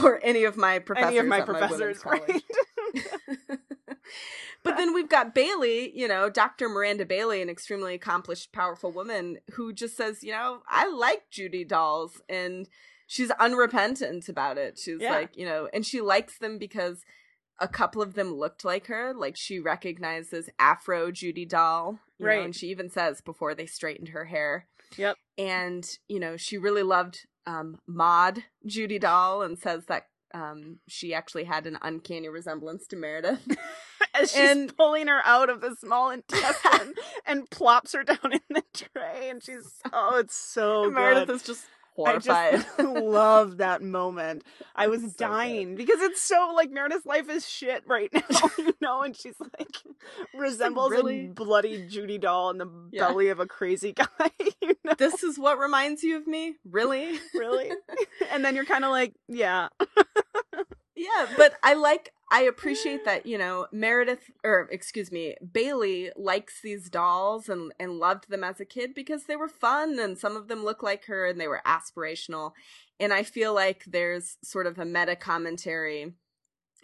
[0.02, 1.10] or any of my professors.
[1.10, 2.22] Any of my at professors, college.
[2.30, 3.60] right?
[4.64, 6.70] but then we've got Bailey, you know, Dr.
[6.70, 11.64] Miranda Bailey, an extremely accomplished, powerful woman who just says, you know, I like Judy
[11.64, 12.22] dolls.
[12.30, 12.68] And
[13.08, 14.78] she's unrepentant about it.
[14.80, 15.12] She's Yeah.
[15.12, 17.04] like, you know, and she likes them because
[17.60, 19.14] a couple of them looked like her.
[19.14, 21.99] Like she recognizes Afro Judy doll.
[22.18, 22.45] you know, Right.
[22.45, 24.68] and she even says before they straightened her hair.
[24.97, 25.18] Yep.
[25.38, 31.14] And, you know, she really loved um, Maud Judy doll and says that um, she
[31.14, 33.45] actually had an uncanny resemblance to Meredith.
[34.14, 36.93] As she's And- pulling her out of the small intestine
[37.26, 41.43] and plops her down in the tray, and she's oh, it's so And Meredith is
[41.43, 42.53] just horrified.
[42.55, 44.43] I just love that moment.
[44.76, 45.18] I was So good.
[45.18, 49.36] dying because it's so like Meredith's life is shit right now, you know, and she's
[49.59, 49.78] like
[50.34, 53.07] resembles really- a bloody Judy doll in the Yeah.
[53.07, 54.07] belly of a crazy guy,
[54.62, 56.55] you know, this is what reminds you of me?
[56.70, 57.20] Really?
[57.34, 57.72] really.
[58.32, 59.68] and then you're kind of like, yeah,
[61.02, 66.62] Yeah, but I like I appreciate that, you know, Meredith or excuse me, Bailey likes
[66.62, 70.38] these dolls and and loved them as a kid because they were fun and some
[70.38, 72.52] of them look like her and they were aspirational.
[72.99, 76.14] And I feel like there's sort of a meta commentary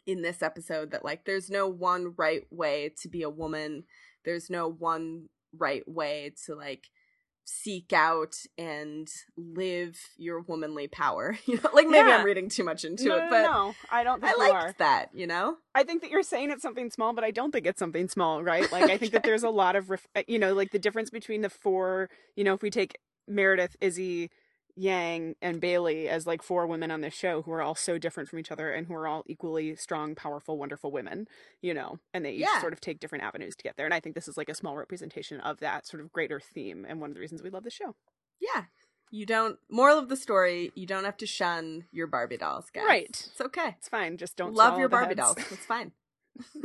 [0.07, 3.83] in this episode that like there's no one right way to be a woman.
[4.25, 6.89] There's no one right way to like
[7.49, 11.37] seek out and live your womanly power.
[11.47, 12.17] You know, like maybe Yeah.
[12.17, 14.79] I'm reading too much into no, it, but no, I don't think I you liked
[14.79, 15.55] that, you know?
[15.73, 18.43] I think that you're saying it's something small, but I don't think it's something small,
[18.43, 18.69] right?
[18.69, 21.09] Like I think that there's a lot of, ref- uh, you know, like the difference
[21.09, 22.97] between the four, you know, if we take
[23.29, 24.29] Meredith, Izzie,
[24.77, 28.29] Yang, and Bailey as like four women on this show who are all so different
[28.29, 31.27] from each other and who are all equally strong, powerful, wonderful women,
[31.61, 32.61] you know, and they each Yeah.
[32.61, 33.85] sort of take different avenues to get there.
[33.85, 36.85] And I think this is like a small representation of that sort of greater theme
[36.87, 37.95] and one of the reasons we love the show.
[38.39, 38.65] Yeah.
[39.09, 42.83] You don't moral of the story, you don't have to shun your Barbie dolls, guys.
[42.85, 43.09] Right.
[43.31, 43.75] It's okay.
[43.79, 44.17] It's fine.
[44.17, 45.19] Just don't Love your Barbie heads.
[45.19, 45.37] dolls.
[45.51, 45.91] It's fine.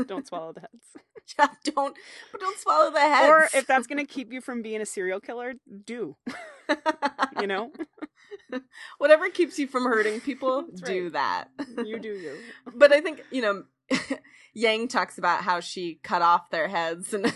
[0.07, 0.85] don't swallow the heads.
[1.39, 1.97] Yeah, don't
[2.33, 3.29] but don't swallow the heads.
[3.29, 5.55] Or if that's going to keep you from being a serial killer,
[5.85, 6.17] do.
[7.41, 7.71] You know?
[8.99, 11.47] whatever keeps you from hurting people, That's do that.
[11.85, 12.37] You do you.
[12.75, 13.65] but I think, you know,
[14.55, 17.33] Yang talks about how she cut off their heads and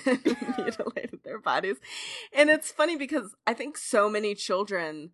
[0.58, 1.76] mutilated their bodies.
[2.32, 5.10] And it's funny because I think so many children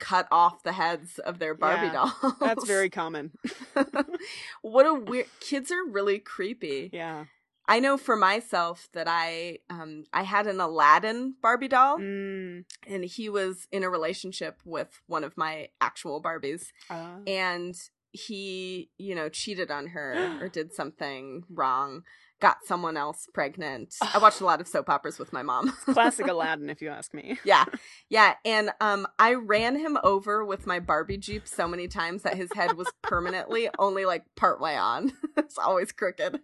[0.00, 1.92] cut off the heads of their Barbie Yeah,
[2.22, 2.34] dolls.
[2.40, 3.30] That's very common.
[4.62, 6.90] what a weird kids are really creepy.
[6.92, 7.26] Yeah.
[7.68, 12.64] I know for myself that I um I had an Aladdin Barbie doll Mm.
[12.86, 17.76] and he was in a relationship with one of my actual Barbies Uh, and
[18.12, 22.02] he, you know, cheated on her or did something wrong,
[22.40, 23.94] got someone else pregnant.
[24.02, 25.70] I watched a lot of soap operas with my mom.
[25.84, 27.38] classic Aladdin, if you ask me.
[27.44, 27.64] yeah.
[28.08, 32.36] Yeah, and um I ran him over with my Barbie Jeep so many times that
[32.36, 35.12] his head was permanently only like part way on.
[35.36, 36.40] it's always crooked.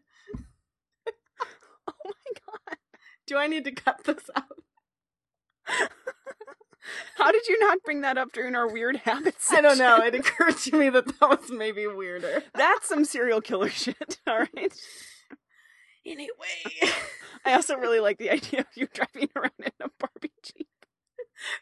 [1.88, 2.12] Oh my
[2.46, 2.76] god.
[3.26, 4.44] Do I need to cut this out?
[7.16, 9.50] How did you not bring that up during our weird habits?
[9.52, 9.98] I don't know.
[9.98, 12.42] It occurred to me that that was maybe weirder.
[12.54, 14.18] That's some serial killer shit.
[14.26, 14.72] All right.
[16.04, 16.92] Anyway.
[17.44, 20.68] I also really like the idea of you driving around in a Barbie Jeep.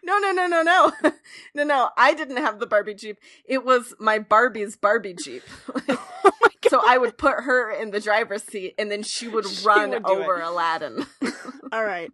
[0.02, 0.92] No, no, no, no, no.
[1.54, 1.90] No, no.
[1.96, 3.18] I didn't have the Barbie Jeep.
[3.44, 5.42] It was my Barbie's Barbie Jeep.
[6.26, 6.70] Oh my god.
[6.70, 9.90] so I would put her in the driver's seat and then she would She run
[9.90, 10.44] would over it.
[10.44, 11.04] Aladdin.
[11.70, 12.10] All right.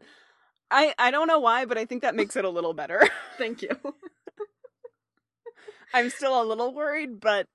[0.70, 3.08] I I don't know why, but I think that makes it a little better.
[3.38, 3.70] Thank you.
[5.92, 7.46] I'm still a little worried, but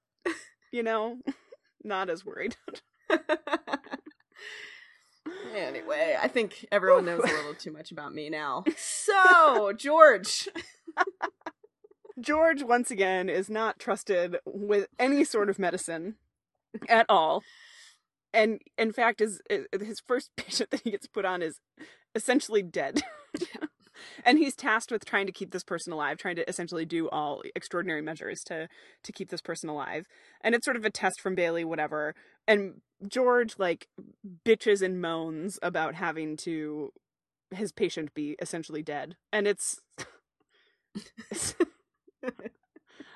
[0.72, 1.20] you know,
[1.84, 2.56] not as worried.
[5.56, 8.64] Anyway, I think everyone knows a little too much about me now.
[8.78, 10.50] So, George.
[12.20, 16.16] George once again is not trusted with any sort of medicine
[16.90, 17.42] at all.
[18.34, 21.60] And in fact is is- his first patient that he gets put on is
[22.16, 23.04] essentially dead.
[24.26, 27.44] and he's tasked with trying to keep this person alive, trying to essentially do all
[27.56, 28.68] extraordinary measures to
[29.04, 30.08] to keep this person alive.
[30.42, 32.16] And it's sort of a test from Bailey whatever.
[32.48, 33.88] And George like
[34.46, 36.92] bitches and moans about having to
[37.52, 39.16] his patient be essentially dead.
[39.32, 39.80] And it's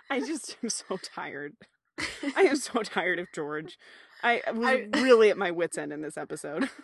[0.09, 1.53] I just am so tired.
[2.35, 3.77] I am so tired of George.
[4.23, 6.69] I was I- really at my wits' end in this episode.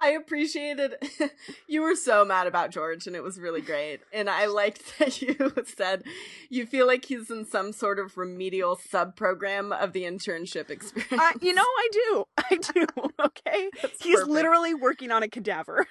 [0.00, 0.94] I appreciated
[1.68, 4.00] you were so mad about George and it was really great.
[4.12, 5.36] And I liked that you
[5.76, 6.04] said
[6.50, 11.12] you feel like he's in some sort of remedial sub program of the internship experience.
[11.12, 12.24] Uh, you know, I do.
[12.38, 12.86] I do.
[13.24, 13.70] Okay.
[13.82, 14.30] That's He's perfect.
[14.30, 15.86] literally working on a cadaver.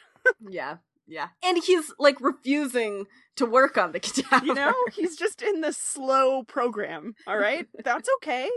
[0.49, 0.78] Yeah.
[1.07, 1.30] Yeah.
[1.43, 3.05] And he's like refusing
[3.36, 4.45] to work on the cadaver.
[4.45, 7.16] You know, he's just in the slow program.
[7.28, 7.68] All right.
[7.84, 8.49] That's okay.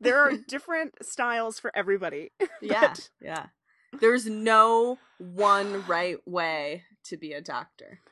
[0.00, 2.30] There are different styles for everybody.
[2.62, 2.94] Yeah.
[3.20, 3.46] Yeah.
[4.00, 8.00] There's no one right way to be a doctor.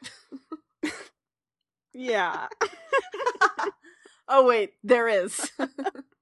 [1.99, 2.49] Yeah.
[4.29, 5.51] oh wait, there is.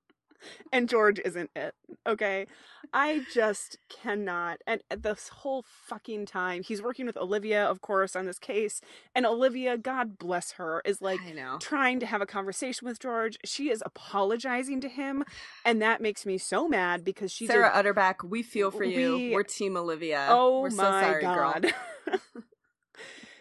[0.73, 1.75] and George isn't it.
[2.07, 2.47] Okay.
[2.93, 4.59] I just cannot.
[4.67, 8.81] And uh, this whole fucking time, he's working with Olivia, of course, on this case.
[9.15, 11.21] And Olivia, God bless her, is like
[11.61, 13.37] trying to have a conversation with George.
[13.45, 15.25] She is apologizing to him.
[15.65, 17.85] And that makes me so mad because she Sarah did.
[17.95, 19.17] Utterback, we feel for you.
[19.17, 20.27] We- We're Team Olivia.
[20.31, 21.75] Oh We're so my sorry, god.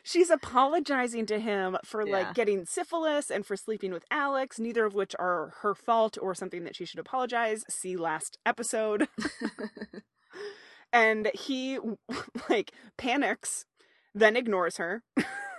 [0.03, 2.11] She's apologizing to him for Yeah.
[2.13, 6.35] like getting syphilis and for sleeping with Alex, neither of which are her fault or
[6.35, 7.63] something that she should apologize.
[7.69, 9.07] See last episode.
[10.93, 11.79] and he
[12.49, 13.65] like panics,
[14.13, 15.03] then ignores her,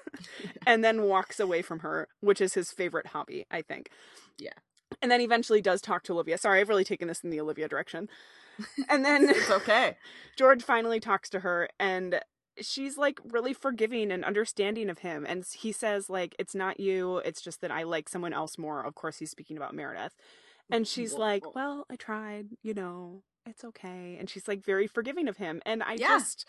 [0.66, 3.88] and then walks away from her, which is his favorite hobby, I think.
[4.38, 4.53] Yeah.
[5.03, 6.38] And then eventually does talk to Olivia.
[6.38, 8.09] Sorry, I've really taken this in the Olivia direction.
[8.88, 9.97] And then It's okay.
[10.38, 12.20] George finally talks to her and
[12.61, 17.18] she's like really forgiving and understanding of him and he says like it's not you
[17.18, 20.14] it's just that I like someone else more of course he's speaking about Meredith
[20.70, 25.26] and she's like well I tried you know it's okay and she's like very forgiving
[25.28, 26.09] of him and I Yeah.
[26.18, 26.48] just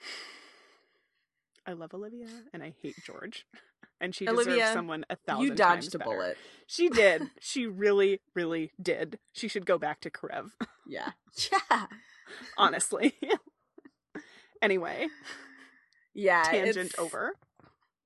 [1.66, 3.46] I love Olivia and I hate George
[4.00, 6.10] and she deserves someone a thousand You dodged a better.
[6.10, 6.38] bullet.
[6.66, 10.50] she did she really really did she should go back to Karev
[10.86, 11.10] Yeah.
[11.70, 11.86] Yeah.
[12.56, 13.14] honestly
[14.62, 15.08] anyway
[16.14, 16.42] Yeah.
[16.42, 17.34] tangent over.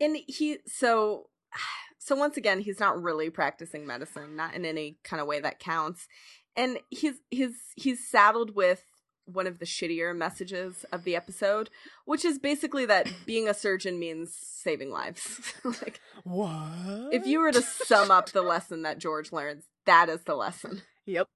[0.00, 1.28] And he so
[1.98, 5.58] so once again, he's not really practicing medicine, not in any kind of way that
[5.58, 6.08] counts.
[6.56, 8.82] And he's he's he's saddled with
[9.24, 11.70] one of the shittier messages of the episode,
[12.04, 15.40] which is basically that being a surgeon means saving lives.
[15.64, 17.12] like What?
[17.12, 20.82] if you were to sum up the lesson that George learns, that is the lesson.
[21.06, 21.28] Yep.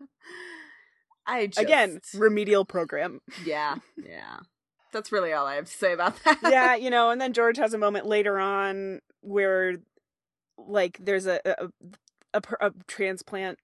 [1.26, 3.20] I just, Again, remedial program.
[3.44, 4.38] yeah, yeah.
[4.92, 6.38] That's really all I have to say about that.
[6.42, 9.76] yeah, you know, and then George has a moment later on where
[10.56, 11.68] like there's a a,
[12.34, 13.58] a, a transplant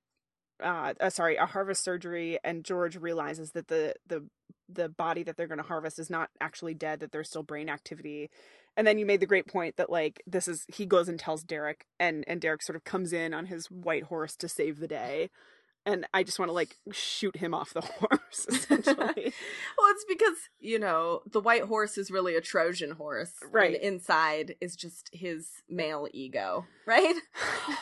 [0.63, 4.27] uh, uh sorry, a harvest surgery and George realizes that the the
[4.69, 7.69] the body that they're going to harvest is not actually dead that there's still brain
[7.69, 8.31] activity.
[8.77, 11.43] And then you made the great point that like this is he goes and tells
[11.43, 14.89] Derek and and Derek sort of comes in on his white horse to save the
[14.89, 15.31] day.
[15.87, 18.97] And I just want to like shoot him off the horse essentially.
[18.97, 23.33] Well, it's because, you know, the white horse is really a Trojan horse.
[23.51, 23.75] Right.
[23.75, 27.15] And inside is just his male ego, right?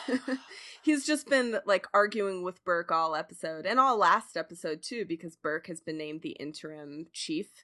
[0.81, 5.35] He's just been like arguing with Burke all episode and all last episode too, because
[5.35, 7.63] Burke has been named the interim chief.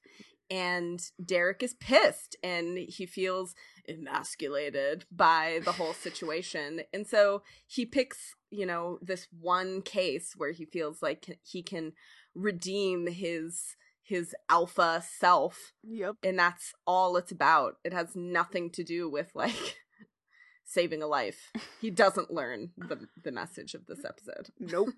[0.52, 3.56] And Derek is pissed and he feels
[3.90, 6.82] emasculated by the whole situation.
[6.94, 11.94] And so he picks, you know, this one case where he feels like he can
[12.34, 13.76] redeem his
[14.08, 16.14] his alpha self yep.
[16.22, 19.78] and that's all it's about it has nothing to do with like
[20.64, 21.52] saving a life
[21.82, 24.90] he doesn't learn the the message of this episode Nope.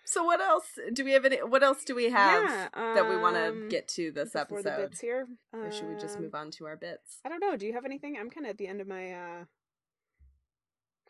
[0.06, 3.16] so what else do we have any what else do we have Yeah, that we
[3.16, 5.28] want to um, get to this before the episode bits here.
[5.54, 7.56] or should we just Um, move on to our bits I don't know.
[7.56, 8.18] Do you have anything?
[8.20, 9.44] I'm kind of at the end of my uh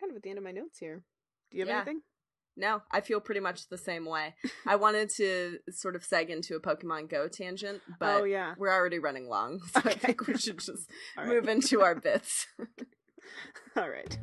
[0.02, 1.04] kind of at the end of my notes here.
[1.52, 1.76] Do you have Yeah.
[1.78, 2.02] anything?
[2.58, 4.36] no i feel pretty much the same way
[4.68, 8.54] i wanted to sort of seg into a pokemon go tangent oh, but oh yeah.
[8.58, 11.28] we're already running long so i think we should just right.
[11.30, 12.45] move into our bits
[13.78, 14.18] All right.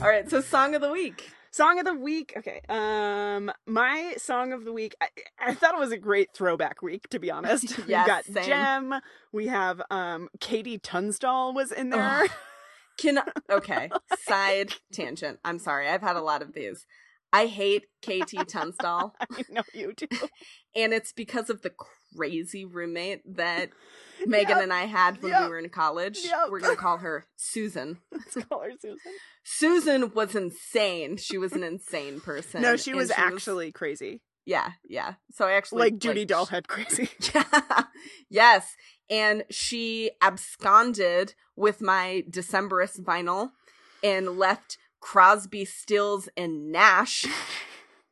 [0.00, 2.34] all right so song of the week Song of the week.
[2.36, 2.60] Okay.
[2.68, 4.94] Um my song of the week.
[5.00, 5.08] I,
[5.40, 7.78] I thought it was a great throwback week to be honest.
[7.86, 8.44] we got same.
[8.44, 8.94] Jem.
[9.32, 12.24] We have um KT Tunstall was in there.
[12.24, 12.30] Ugh.
[12.98, 13.88] Can okay.
[14.26, 15.38] Side tangent.
[15.46, 15.88] I'm sorry.
[15.88, 16.84] I've had a lot of these.
[17.32, 20.06] I hate KT Tunstall, I know you do.
[20.74, 21.72] and it's because of the
[22.16, 23.70] crazy roommate that
[24.26, 24.62] Megan Yep.
[24.64, 25.42] and I had when Yep.
[25.42, 26.18] we were in college.
[26.24, 26.50] Yep.
[26.50, 27.98] We're gonna call her Susan.
[28.12, 28.98] Let's call her Susan.
[29.44, 31.16] Susan was insane.
[31.18, 32.62] She was an insane person.
[32.62, 34.22] No, she was actually crazy.
[34.44, 35.14] yeah, yeah.
[35.32, 37.08] So I actually Like Judy Dollhead crazy.
[37.34, 37.82] Yeah.
[38.30, 38.74] yes.
[39.10, 43.50] and she absconded with my Decemberist vinyl
[44.02, 47.24] and left Crosby, Stills, and Nash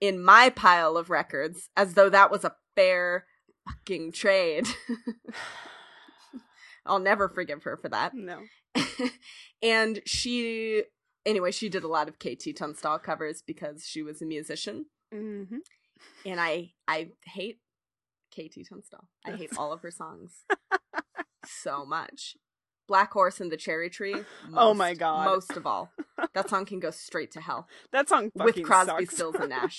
[0.01, 3.26] in my pile of records as though that was a fair
[3.66, 4.66] fucking trade.
[6.86, 8.12] I'll never forgive her for that.
[8.14, 8.40] No.
[9.62, 10.82] and she,
[11.24, 14.86] anyway, she did a lot of KT Tunstall covers because she was a musician.
[15.12, 15.44] hmm
[16.26, 17.60] And I, I hate
[18.32, 19.08] KT Tunstall.
[19.24, 20.44] I hate all of her songs
[21.46, 22.36] so much.
[22.86, 24.16] Black Horse and the Cherry Tree.
[24.54, 25.24] Oh my God.
[25.24, 25.90] Most of all,
[26.34, 29.14] that song can go straight to hell That song with Crosby, sucks.
[29.14, 29.78] Stills, and Nash.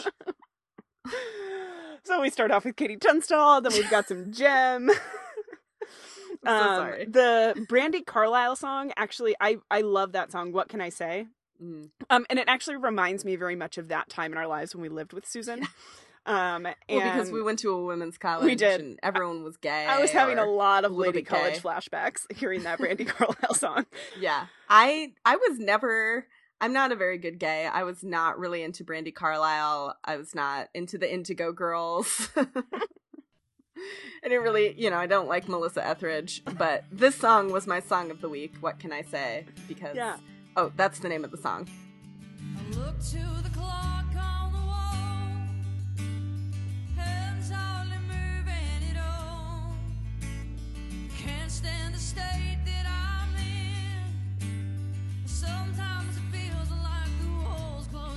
[2.06, 4.90] So we start off with KT Tunstall, then we've got some Jem.
[6.46, 7.06] so sorry.
[7.06, 10.52] The Brandi Carlile song, actually, I I love that song.
[10.52, 11.28] What can I say?
[11.62, 11.90] Mm.
[12.10, 14.82] Um, and it actually reminds me very much of that time in our lives when
[14.82, 15.66] we lived with Susan.
[16.28, 18.46] Um, Well, because we went to a women's college.
[18.46, 18.82] we did.
[18.82, 19.86] And everyone was gay.
[19.86, 23.86] I was having a lot of a lady college flashbacks hearing that Brandi Carlile song.
[24.20, 24.48] Yeah.
[24.70, 26.26] I I was never
[26.62, 27.68] I'm not a very good gay.
[27.68, 29.98] I was not really into Brandi Carlile.
[30.04, 32.30] I was not into the Indigo Girls.
[32.38, 32.46] I
[34.24, 38.10] didn't really, you know, I don't like Melissa Etheridge, but this song was my song
[38.10, 38.56] of the week.
[38.62, 39.46] What can I say?
[39.68, 40.18] Because Yeah.
[40.56, 41.68] Oh, that's the name of the song.
[42.58, 43.36] I look to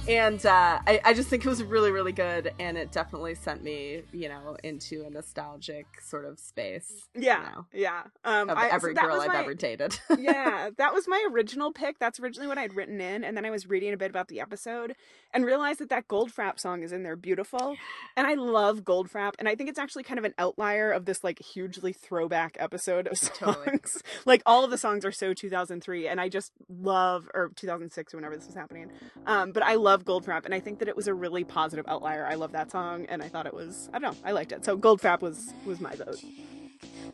[0.08, 3.62] And uh, I, I just think it was really, really good, and it definitely sent
[3.62, 7.08] me, you know, into a nostalgic sort of space.
[7.14, 8.02] Yeah, you know, yeah.
[8.24, 10.00] Um, of I- so every that girl I've my- ever dated.
[10.18, 11.98] yeah, that was my original pick.
[11.98, 14.40] That's originally what I'd written in, and then I was reading a bit about the
[14.40, 14.94] episode
[15.34, 17.76] and realized that that Goldfrapp song is in there, beautiful.
[18.16, 21.22] And I love Goldfrapp, and I think it's actually kind of an outlier of this
[21.22, 23.36] like hugely throwback episode of songs.
[23.38, 23.78] Totally.
[24.24, 28.16] like all of the songs are so 2003, and I just love or 2006 or
[28.16, 28.90] whenever this was happening.
[29.26, 32.26] Um, but I love Goldfrapp, and I think that it was a really positive outlier.
[32.26, 34.64] I love that song, and I thought it was I don't know, I liked it.
[34.64, 36.22] So Goldfrapp was was my vote.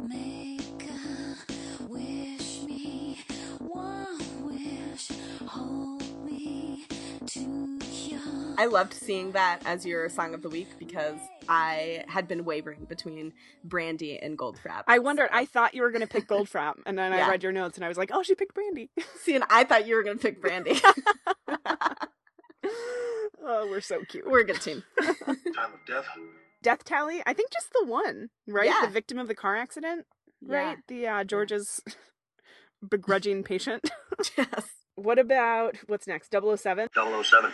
[0.01, 3.21] Make a wish me
[3.59, 4.19] one
[4.49, 5.09] wish,
[5.47, 6.87] hold me
[7.27, 7.79] to
[8.09, 8.21] your
[8.57, 11.19] I loved seeing that as your song of the week because
[11.49, 13.33] I had been wavering between
[13.67, 14.85] Brandi and Goldfrapp.
[14.87, 15.29] I wondered.
[15.33, 17.27] I thought you were going to pick Goldfrapp, and then Yeah.
[17.27, 18.89] I read your notes, and I was like, "Oh, she picked Brandi."
[19.21, 20.81] See, and I thought you were going to pick Brandi.
[23.45, 24.29] oh, we're so cute.
[24.29, 24.83] we're a good team.
[25.01, 26.07] Time of death.
[26.63, 27.23] Death tally.
[27.27, 28.67] I think just the one, right?
[28.67, 28.87] Yeah.
[28.87, 30.07] The victim of the car accident,
[30.41, 30.57] Yeah.
[30.57, 30.79] right?
[30.89, 31.81] The uh, George's
[32.89, 33.91] begrudging patient.
[34.39, 34.67] Yes.
[34.95, 36.31] what about what's next?
[36.31, 36.89] 007?
[36.95, 37.25] 007.
[37.25, 37.53] 007,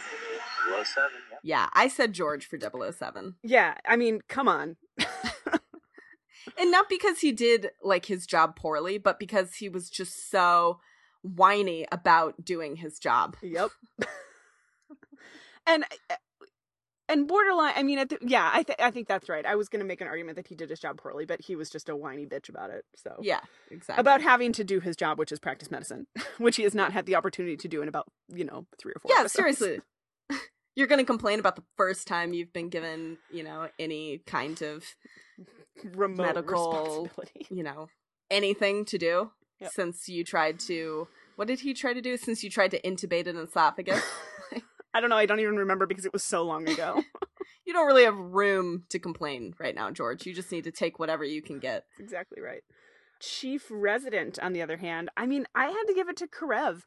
[1.33, 1.39] yeah.
[1.43, 3.37] Yeah, I said George for 007.
[3.43, 4.77] Yeah, I mean, come on.
[6.59, 10.81] And not because he did like his job poorly, but because he was just so
[11.23, 13.37] whiny about doing his job.
[13.43, 13.71] Yep.
[15.67, 16.15] And eh,
[17.09, 17.73] and borderline.
[17.77, 19.45] I mean, at the, yeah, I th- I think that's right.
[19.45, 21.57] I was going to make an argument that he did his job poorly, but he
[21.57, 22.85] was just a whiny bitch about it.
[22.97, 24.01] So Yeah, exactly.
[24.01, 26.07] about having to do his job, which is practice medicine,
[26.39, 29.01] which he has not had the opportunity to do in about you know three or
[29.01, 29.11] four.
[29.13, 29.59] Yeah, episodes.
[29.59, 29.81] seriously.
[30.77, 34.63] You're going to complain about the first time you've been given, you know, any kind
[34.63, 34.85] of,
[35.95, 37.09] remote medical-
[37.51, 37.89] you know,
[38.31, 39.73] anything to do Yep.
[39.73, 43.27] since you tried to what did he try to do since you tried to intubate
[43.27, 44.03] an esophagus?
[44.93, 45.17] I don't know.
[45.17, 47.03] I don't even remember because it was so long ago.
[47.65, 50.27] you don't really have room to complain right now, George.
[50.27, 51.85] You just need to take whatever you can get.
[51.91, 52.63] That's exactly right.
[53.21, 56.83] Chief Resident, on the other hand, I mean, I had to give it to Karev.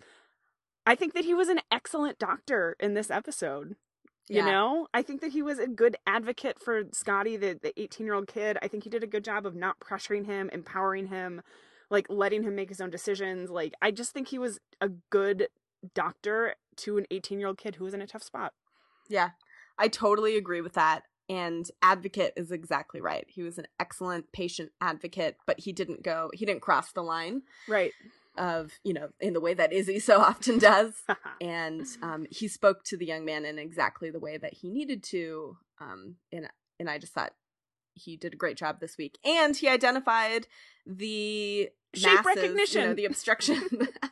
[0.85, 3.75] I think that he was an excellent doctor in this episode.
[4.29, 4.45] You Yeah.
[4.51, 8.15] know, I think that he was a good advocate for Scotty, the the 18 year
[8.15, 8.57] old kid.
[8.61, 11.41] I think he did a good job of not pressuring him, empowering him,
[11.89, 13.49] like letting him make his own decisions.
[13.49, 15.47] Like, I just think he was a good
[15.93, 18.53] doctor to an 18 year old kid who was in a tough spot.
[19.09, 19.31] Yeah,
[19.77, 21.03] I totally agree with that.
[21.29, 23.25] And advocate is exactly right.
[23.29, 27.43] He was an excellent patient advocate, but he didn't go, he didn't cross the line
[27.67, 27.91] Right.
[28.37, 30.93] of, you know, in the way that Izzie so often does.
[31.41, 35.01] and um, he spoke to the young man in exactly the way that he needed
[35.05, 35.57] to.
[35.79, 37.31] Um, and, and I just thought
[37.93, 39.17] he did a great job this week.
[39.23, 40.47] And he identified
[40.85, 42.95] the Shape masses, you know, recognition.
[42.95, 43.55] the obstruction
[44.03, 44.09] as,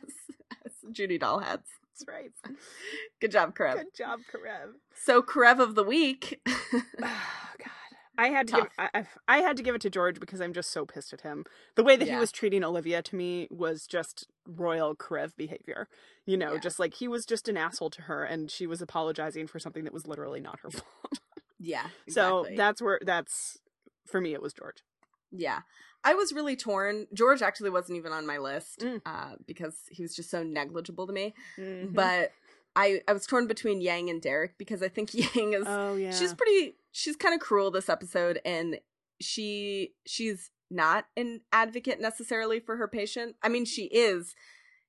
[0.64, 1.68] as Judy Doll heads.
[1.98, 2.32] That's right.
[3.20, 3.74] Good job, Karev.
[3.74, 4.72] Good job, Karev.
[4.94, 6.40] So Karev of the week.
[7.02, 7.70] Oh, God.
[8.18, 8.72] I had to give Tough.
[8.78, 11.22] I, I I had to give it to George because I'm just so pissed at
[11.22, 11.44] him.
[11.76, 15.88] The way that he was treating Olivia to me was just royal Karev behavior.
[16.26, 16.60] You know, Yeah.
[16.60, 19.84] just like he was just an asshole to her and she was apologizing for something
[19.84, 21.18] that was literally not her fault.
[21.58, 21.86] yeah.
[22.08, 23.58] So that's where that's
[24.06, 24.82] for me it was George.
[25.30, 25.60] Yeah.
[26.04, 27.06] I was really torn.
[27.14, 29.00] George actually wasn't even on my list Mm.
[29.06, 31.34] uh, because he was just so negligible to me.
[31.56, 31.94] Mhm.
[31.94, 32.32] But
[32.74, 36.10] I, I was torn between Yang and Derek because I think Yang is oh yeah,
[36.12, 38.80] she's pretty she's kind of cruel this episode and
[39.20, 43.36] she she's not an advocate necessarily for her patient.
[43.42, 44.34] I mean she is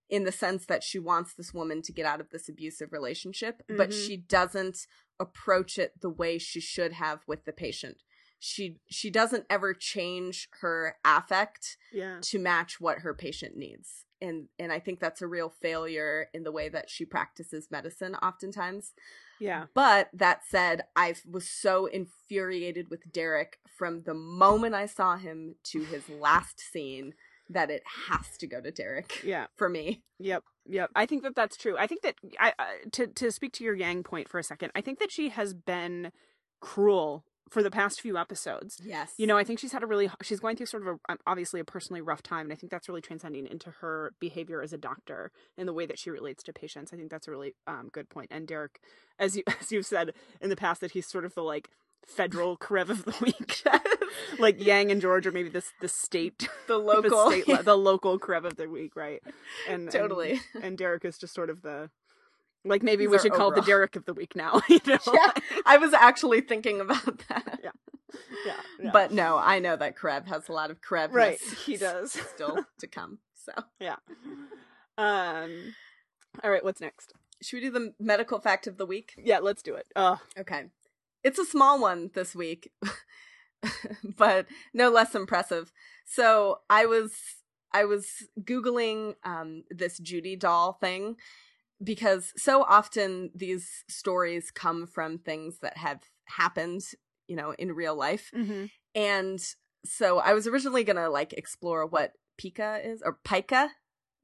[0.09, 3.63] in the sense that she wants this woman to get out of this abusive relationship,
[3.67, 4.05] but Mhm.
[4.07, 4.87] she doesn't
[5.19, 7.97] approach it the way she should have with the patient.
[8.45, 12.17] She she doesn't ever change her affect yeah.
[12.23, 14.03] to match what her patient needs.
[14.21, 18.15] And and I think that's a real failure in the way that she practices medicine
[18.15, 18.91] oftentimes.
[19.39, 19.67] Yeah.
[19.73, 25.55] But that said, I was so infuriated with Derek from the moment I saw him
[25.71, 27.13] to his last scene
[27.49, 29.47] that it has to go to Derek Yeah.
[29.55, 30.03] for me.
[30.19, 30.43] Yep.
[30.65, 30.89] Yep.
[30.95, 31.77] I think that that's true.
[31.77, 34.73] I think that I uh, to to speak to your Yang point for a second.
[34.75, 36.11] I think that she has been
[36.59, 38.81] cruel for the past few episodes.
[38.83, 39.13] Yes.
[39.17, 41.17] You know, I think she's had a really she's going through sort of a um,
[41.27, 44.73] obviously a personally rough time, and I think that's really transcending into her behavior as
[44.73, 46.93] a doctor and the way that she relates to patients.
[46.93, 48.29] I think that's a really um, good point.
[48.31, 48.79] And Derek,
[49.19, 51.69] as you as you've said in the past, that he's sort of the like
[52.05, 53.63] federal Karev of the week,
[54.39, 58.19] like Yang and George, or maybe this the state the the local state the local
[58.19, 59.21] Karev of the week, right?
[59.69, 60.41] And totally.
[60.53, 61.89] and, and Derek is just sort of the
[62.65, 63.61] like maybe He's we should call it the.
[63.73, 64.61] Derek of the week now.
[64.69, 64.97] You know?
[65.11, 65.31] Yeah,
[65.65, 67.59] I was actually thinking about that.
[67.63, 67.71] yeah,
[68.81, 68.89] yeah.
[68.91, 71.11] But no, I know that Karev has a lot of Karev.
[71.13, 72.11] right, he does.
[72.11, 73.19] still to come.
[73.35, 73.95] So Yeah.
[74.97, 75.75] Um.
[76.43, 76.63] All right.
[76.63, 77.13] What's next?
[77.41, 79.13] should we do the medical fact of the week?
[79.17, 79.87] Yeah, let's do it.
[79.95, 80.65] Uh, Okay.
[81.23, 82.69] It's a small one this week,
[84.17, 85.71] but no less impressive.
[86.05, 87.13] So I was
[87.71, 91.15] I was googling um, this Judy doll thing
[91.83, 96.81] because so often these stories come from things that have happened,
[97.27, 98.69] you know, in real life, mhm.
[98.95, 99.39] and
[99.85, 103.69] so I was originally gonna like explore what pica is or pica.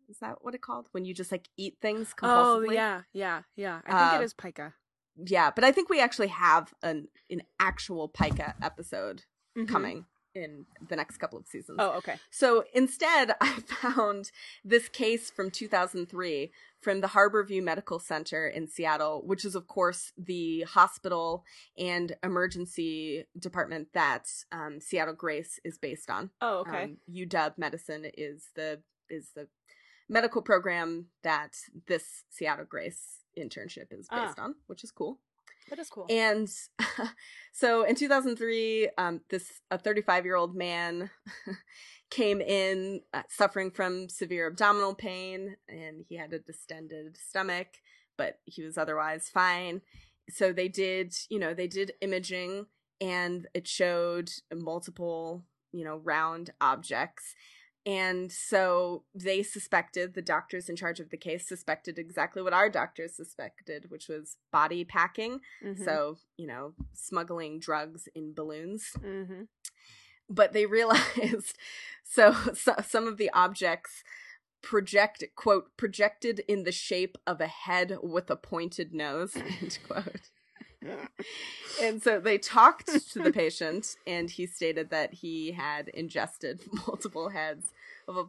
[0.07, 2.70] Is that what it called when you just like eat things compulsively?
[2.70, 3.82] Oh yeah, yeah, yeah.
[3.86, 4.74] I think Uh, it is Pica.
[5.16, 9.24] yeah, but I think we actually have an an actual pica episode
[9.57, 9.68] Mhm.
[9.68, 10.05] coming
[10.36, 11.77] in the next couple of seasons.
[11.82, 12.15] Oh, okay.
[12.30, 14.32] So instead, I found
[14.63, 16.51] this case from 2003
[16.82, 21.43] from the Harborview Medical Center in Seattle, which is, of course, the hospital
[21.77, 26.30] and emergency department that um, Seattle Grace is based on.
[26.41, 26.84] Oh, okay.
[26.84, 29.47] Um, UW Medicine is the is the
[30.07, 31.55] medical program that
[31.88, 34.25] this Seattle Grace internship is Ah.
[34.27, 35.19] based on, which is cool.
[35.70, 36.05] That is cool.
[36.10, 36.49] And
[37.53, 41.10] so in 2003, um, this a 35 year old man
[42.10, 47.68] came in uh, suffering from severe abdominal pain, and he had a distended stomach,
[48.18, 49.82] but he was otherwise fine.
[50.30, 52.68] So they did, you know, they did imaging,
[53.01, 57.36] and it showed multiple, you know, round objects.
[57.89, 62.69] And so they suspected, the doctors in charge of the case suspected exactly what our
[62.69, 65.39] doctors suspected, which was body packing.
[65.65, 65.83] Mhm.
[65.83, 68.91] So, you know, smuggling drugs in balloons.
[68.99, 69.47] Mhm.
[70.29, 71.57] But they realized
[72.03, 74.03] so, so some of the objects
[74.61, 80.29] project quote projected in the shape of a head with a pointed nose end quote
[81.82, 87.30] and so they talked to the patient and he stated that he had ingested multiple
[87.30, 87.71] heads
[88.07, 88.25] of a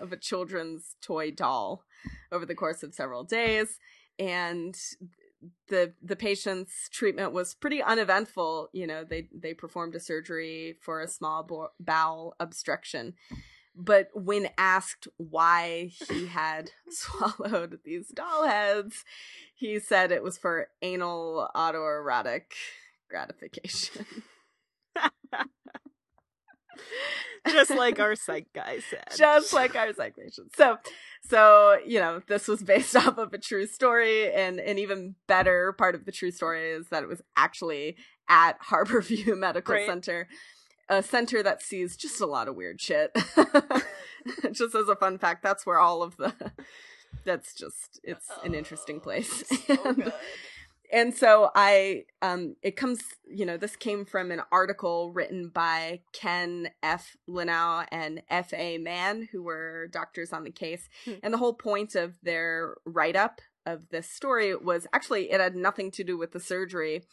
[0.00, 1.84] of a children's toy doll
[2.30, 3.78] over the course of several days.
[4.18, 4.76] And
[5.68, 8.68] the the patient's treatment was pretty uneventful.
[8.72, 13.14] You know they they performed a surgery for a small bo- bowel obstruction
[13.74, 19.04] but when asked why he had swallowed these doll heads
[19.54, 22.42] he said it was for anal autoerotic
[23.08, 24.06] gratification
[27.48, 29.16] Just like our psych guy said.
[29.16, 30.56] just like our psych patients.
[30.56, 30.78] So,
[31.28, 35.72] so you know, this was based off of a true story, and an even better
[35.72, 37.96] part of the true story is that it was actually
[38.28, 39.76] at Harborview Medical.
[39.86, 40.28] Center,
[40.92, 43.16] a center that sees just a lot of weird shit.
[44.52, 46.32] just as a fun fact, that's where all of the.
[47.24, 49.44] That's just it's an interesting place.
[49.84, 50.12] and,
[50.92, 56.00] and so I um it comes you know this came from an article written by
[56.12, 61.12] Ken F Linnau and F A Mann who were doctors on the case Hmm.
[61.22, 65.54] and the whole point of their write up of this story was actually it had
[65.54, 67.04] nothing to do with the surgery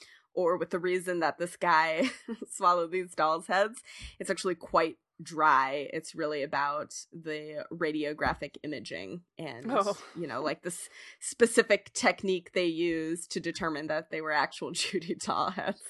[0.44, 2.10] or with the reason that this guy
[2.50, 3.82] swallowed these dolls' heads.
[4.20, 5.90] It's actually quite dry.
[5.92, 9.98] It's really about the radiographic imaging and Oh.
[10.18, 10.88] you know, like this
[11.20, 15.82] specific technique they use to determine that they were actual Judy doll heads.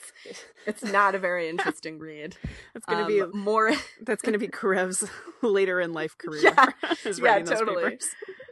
[0.65, 2.37] It's not a very interesting read.
[2.73, 3.71] That's gonna Um, be more
[4.01, 5.07] that's gonna be Karev's
[5.43, 6.41] later in life career.
[6.43, 6.69] Yeah.
[7.05, 7.83] Yeah, totally.
[7.83, 8.07] papers.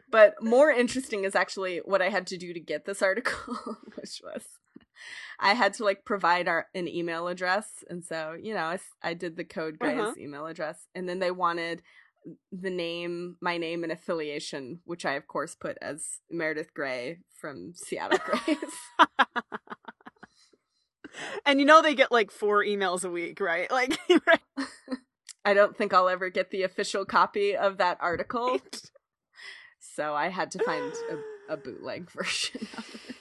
[0.09, 3.55] But more interesting is actually what I had to do to get this article,
[3.95, 4.43] which was
[5.39, 9.13] I had to like provide our an email address, and so you know I, I
[9.13, 10.13] did the code Grey's Uh-huh.
[10.19, 11.81] email address, and then they wanted
[12.51, 17.73] the name, my name, and affiliation, which I of course put as Meredith Grey from
[17.75, 18.57] Seattle Grace.
[21.45, 23.71] And you know they get like four emails a week, right?
[23.71, 24.67] Like right?
[25.45, 28.59] I don't think I'll ever get the official copy of that article,
[29.79, 30.93] so I had to find
[31.47, 33.15] a, a bootleg version of it.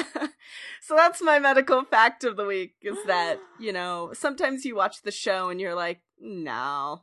[0.80, 5.02] so that's my medical fact of the week is that, you know, sometimes you watch
[5.02, 7.02] the show and you're like, no.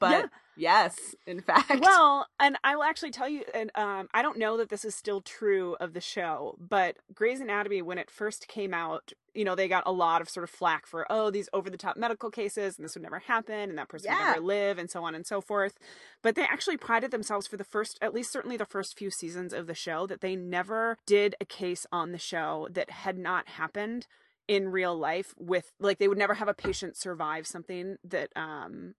[0.00, 0.26] But Yeah.
[0.58, 1.70] Yes, in fact.
[1.80, 4.94] Well, and I will actually tell you, and um, I don't know that this is
[4.94, 9.54] still true of the show, but Grey's Anatomy, when it first came out, you know,
[9.54, 12.30] they got a lot of sort of flack for, oh, these over the top medical
[12.30, 15.14] cases, and this would never happen, and that person would never live, and so on
[15.14, 15.78] and so forth.
[16.22, 19.52] But they actually prided themselves for the first, at least certainly the first few seasons
[19.52, 23.48] of the show, that they never did a case on the show that had not
[23.48, 24.06] happened
[24.48, 28.94] in real life with like they would never have a patient survive something that um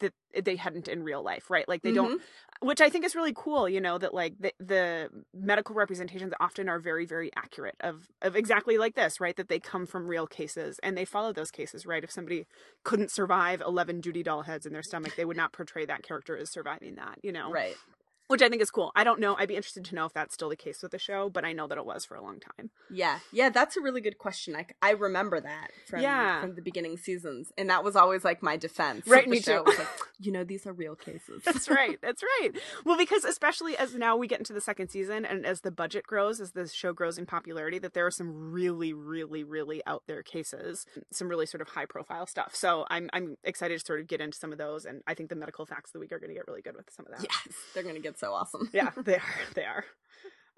[0.00, 0.12] that
[0.44, 2.20] they hadn't in real life right like they don't Mhm.
[2.60, 6.68] which I think is really cool, you know, that like the, the medical representations often
[6.68, 9.34] are very, very accurate of, of exactly like this, right?
[9.34, 12.04] That they come from real cases and they follow those cases, right?
[12.04, 12.46] If somebody
[12.84, 16.36] couldn't survive 11 Judy doll heads in their stomach, they would not portray that character
[16.36, 17.50] as surviving that, you know?
[17.50, 17.76] Right.
[18.28, 18.92] Which I think is cool.
[18.96, 19.36] I don't know.
[19.38, 21.52] I'd be interested to know if that's still the case with the show, but I
[21.52, 22.70] know that it was for a long time.
[22.90, 23.18] Yeah.
[23.30, 24.56] Yeah, that's a really good question.
[24.56, 26.40] I, I remember that from, Yeah.
[26.40, 27.52] from the beginning seasons.
[27.58, 29.06] And that was always like my defense.
[29.06, 29.64] Right, me show.
[29.64, 29.72] too.
[29.78, 31.42] Like, you know, these are real cases.
[31.44, 31.98] That's right.
[32.00, 32.50] That's right.
[32.86, 36.06] Well, because especially as now we get into the second season and as the budget
[36.06, 40.04] grows, as the show grows in popularity, that there are some really, really, really out
[40.06, 42.54] there cases, some really sort of high profile stuff.
[42.54, 45.28] So I'm I'm excited to sort of get into some of those, and I think
[45.28, 47.12] the medical facts of the week are going to get really good with some of
[47.12, 47.22] that.
[47.22, 47.54] yes.
[47.74, 48.70] They're going to get so awesome.
[48.72, 49.22] yeah, they are.
[49.54, 49.84] They are.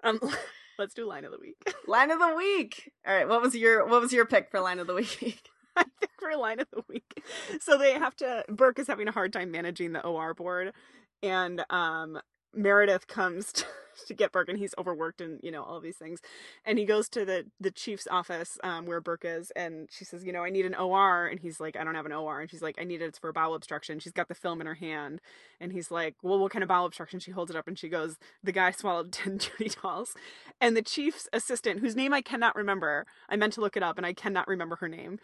[0.03, 0.19] Um,
[0.79, 1.57] let's do line of the week.
[1.87, 2.91] Line of the week.
[3.07, 3.27] All right.
[3.27, 5.41] What was your what was your pick for line of the week?
[5.75, 7.23] I think for line of the week.
[7.59, 10.73] So they have to Burke is having a hard time managing the OR board
[11.21, 12.19] and um
[12.55, 13.65] Meredith comes to,
[14.07, 16.21] to get Burke and he's overworked and you know all these things.
[16.65, 20.23] And he goes to the the chief's office um where Burke is and she says
[20.23, 22.49] you know I need an OR and he's like I don't have an OR and
[22.49, 23.05] she's like I need it.
[23.05, 23.99] It's for bowel obstruction.
[23.99, 25.21] She's got the film in her hand
[25.59, 27.19] and he's like well what kind of bowel obstruction?
[27.19, 30.13] She holds it up and she goes the guy swallowed 10 Judy dolls.
[30.59, 33.97] And the chief's assistant whose name I cannot remember I meant to look it up
[33.97, 35.19] and I cannot remember her name.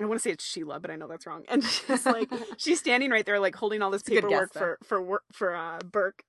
[0.00, 1.44] I want to say it's Sheila, but I know that's wrong.
[1.48, 4.78] And she's like, she's standing right there, like holding all this It's paperwork guess, for
[4.82, 6.24] for work for uh, Burke,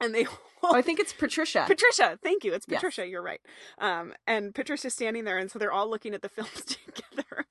[0.00, 0.26] and they
[0.62, 1.64] Oh, I think it's Patricia.
[1.68, 2.18] Patricia.
[2.22, 2.78] Thank you, it's Yes.
[2.80, 3.06] Patricia.
[3.06, 3.40] You're right.
[3.78, 7.46] Um, and Patricia's standing there, and so they're all looking at the films together.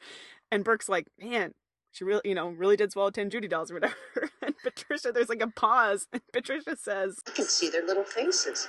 [0.52, 1.54] And Burke's like, man.
[1.94, 3.96] She really, you know, really did swallow ten Judy dolls or whatever.
[4.44, 8.68] And Patricia, there's like a pause, and Patricia says, I can see their little faces.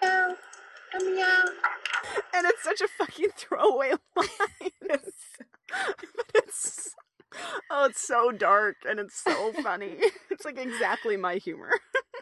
[0.00, 0.36] Meow.
[1.02, 1.44] Meow.
[2.32, 4.70] and it's such a fucking throwaway line.
[4.88, 5.02] but
[6.34, 6.94] it's
[7.70, 9.96] oh, it's so dark and it's so funny.
[10.30, 11.70] It's like exactly my humor.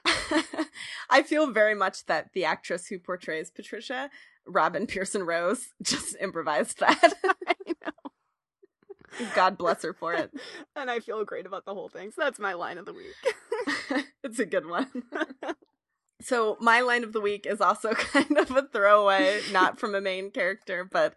[1.10, 4.08] I feel very much that the actress who portrays Patricia,
[4.46, 7.12] Robin Pearson Rose, just improvised that.
[7.24, 9.26] I know.
[9.34, 10.32] God bless her for it.
[10.76, 12.12] And I feel great about the whole thing.
[12.12, 14.04] So that's my line of the week.
[14.22, 15.02] it's a good one.
[16.20, 20.00] So my line of the week is also kind of a throwaway, not from a
[20.00, 21.14] main character, but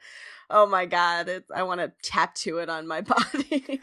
[0.49, 3.01] oh my god, it's I want to tattoo it on my
[3.33, 3.79] body.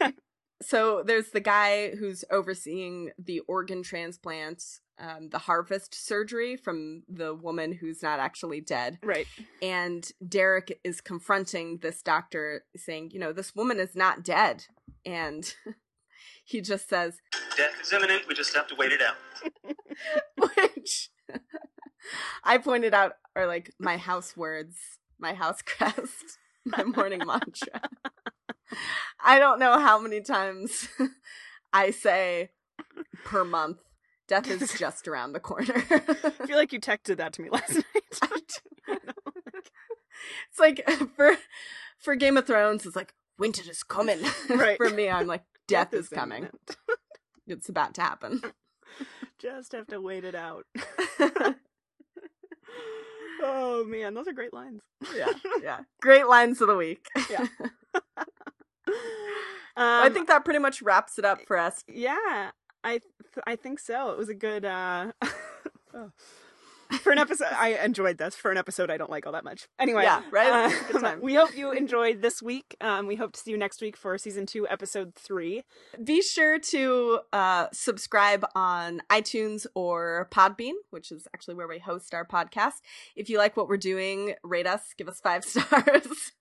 [0.61, 7.33] so there's the guy who's overseeing the organ transplants, um, the harvest surgery from the
[7.33, 8.99] woman who's not actually dead.
[9.03, 9.27] Right.
[9.61, 14.65] And Derek is confronting this doctor, saying, you know, this woman is not dead.
[15.05, 15.53] And
[16.45, 17.19] he just says,
[17.57, 18.27] Death is imminent.
[18.27, 19.15] We just have to wait it out.
[22.43, 24.77] I pointed out are like my house words,
[25.19, 27.81] my house crest, my morning mantra.
[29.23, 30.87] I don't know how many times
[31.71, 32.51] I say
[33.23, 33.77] per month,
[34.27, 35.75] death is just around the corner.
[35.75, 38.61] I feel like you texted that to me last night.
[40.49, 41.37] it's like for
[41.99, 44.19] for Game of Thrones, it's like winter is coming.
[44.49, 44.77] Right.
[44.77, 46.49] for me, I'm like death, is, is coming.
[47.47, 48.41] It's about to happen.
[49.39, 50.65] Just have to wait it out.
[53.41, 54.81] oh man, those are great lines.
[55.15, 55.31] yeah,
[55.61, 55.79] yeah.
[56.01, 57.05] Great lines of the week.
[57.29, 57.47] Yeah.
[59.77, 61.83] I Um, think that pretty much wraps it up for us.
[61.87, 62.51] Yeah,
[62.83, 64.11] I th- I think so.
[64.11, 65.11] It was a good uh
[65.93, 66.11] oh.
[67.01, 67.47] For an episode.
[67.57, 68.35] I enjoyed this.
[68.35, 69.67] For an episode, I don't like all that much.
[69.79, 70.71] Anyway, Yeah, right?
[70.71, 71.21] uh, Good time.
[71.29, 72.75] we hope you enjoyed this week.
[72.81, 75.63] Um, we hope to see you next week for season two, episode three.
[76.03, 82.13] Be sure to uh, subscribe on iTunes or Podbean, which is actually where we host
[82.13, 82.81] our podcast.
[83.15, 86.31] If you like what we're doing, rate us, give us five stars,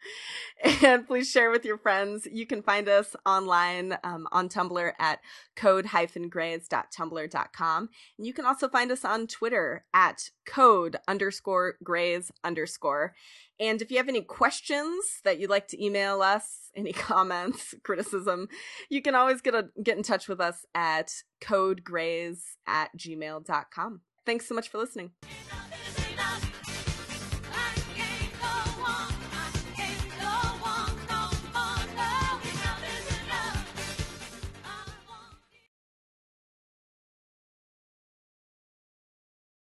[0.82, 2.26] and please share with your friends.
[2.30, 5.18] You can find us online um, on Tumblr at
[5.56, 7.88] code-grays.tumblr.com.
[8.18, 13.14] And you can also find us on Twitter at code underscore grays underscore.
[13.60, 18.48] And if you have any questions that you'd like to email us, any comments, criticism,
[18.88, 24.00] you can always get a, get in touch with us at codegrays at gmail.com.
[24.26, 25.10] Thanks so much for listening.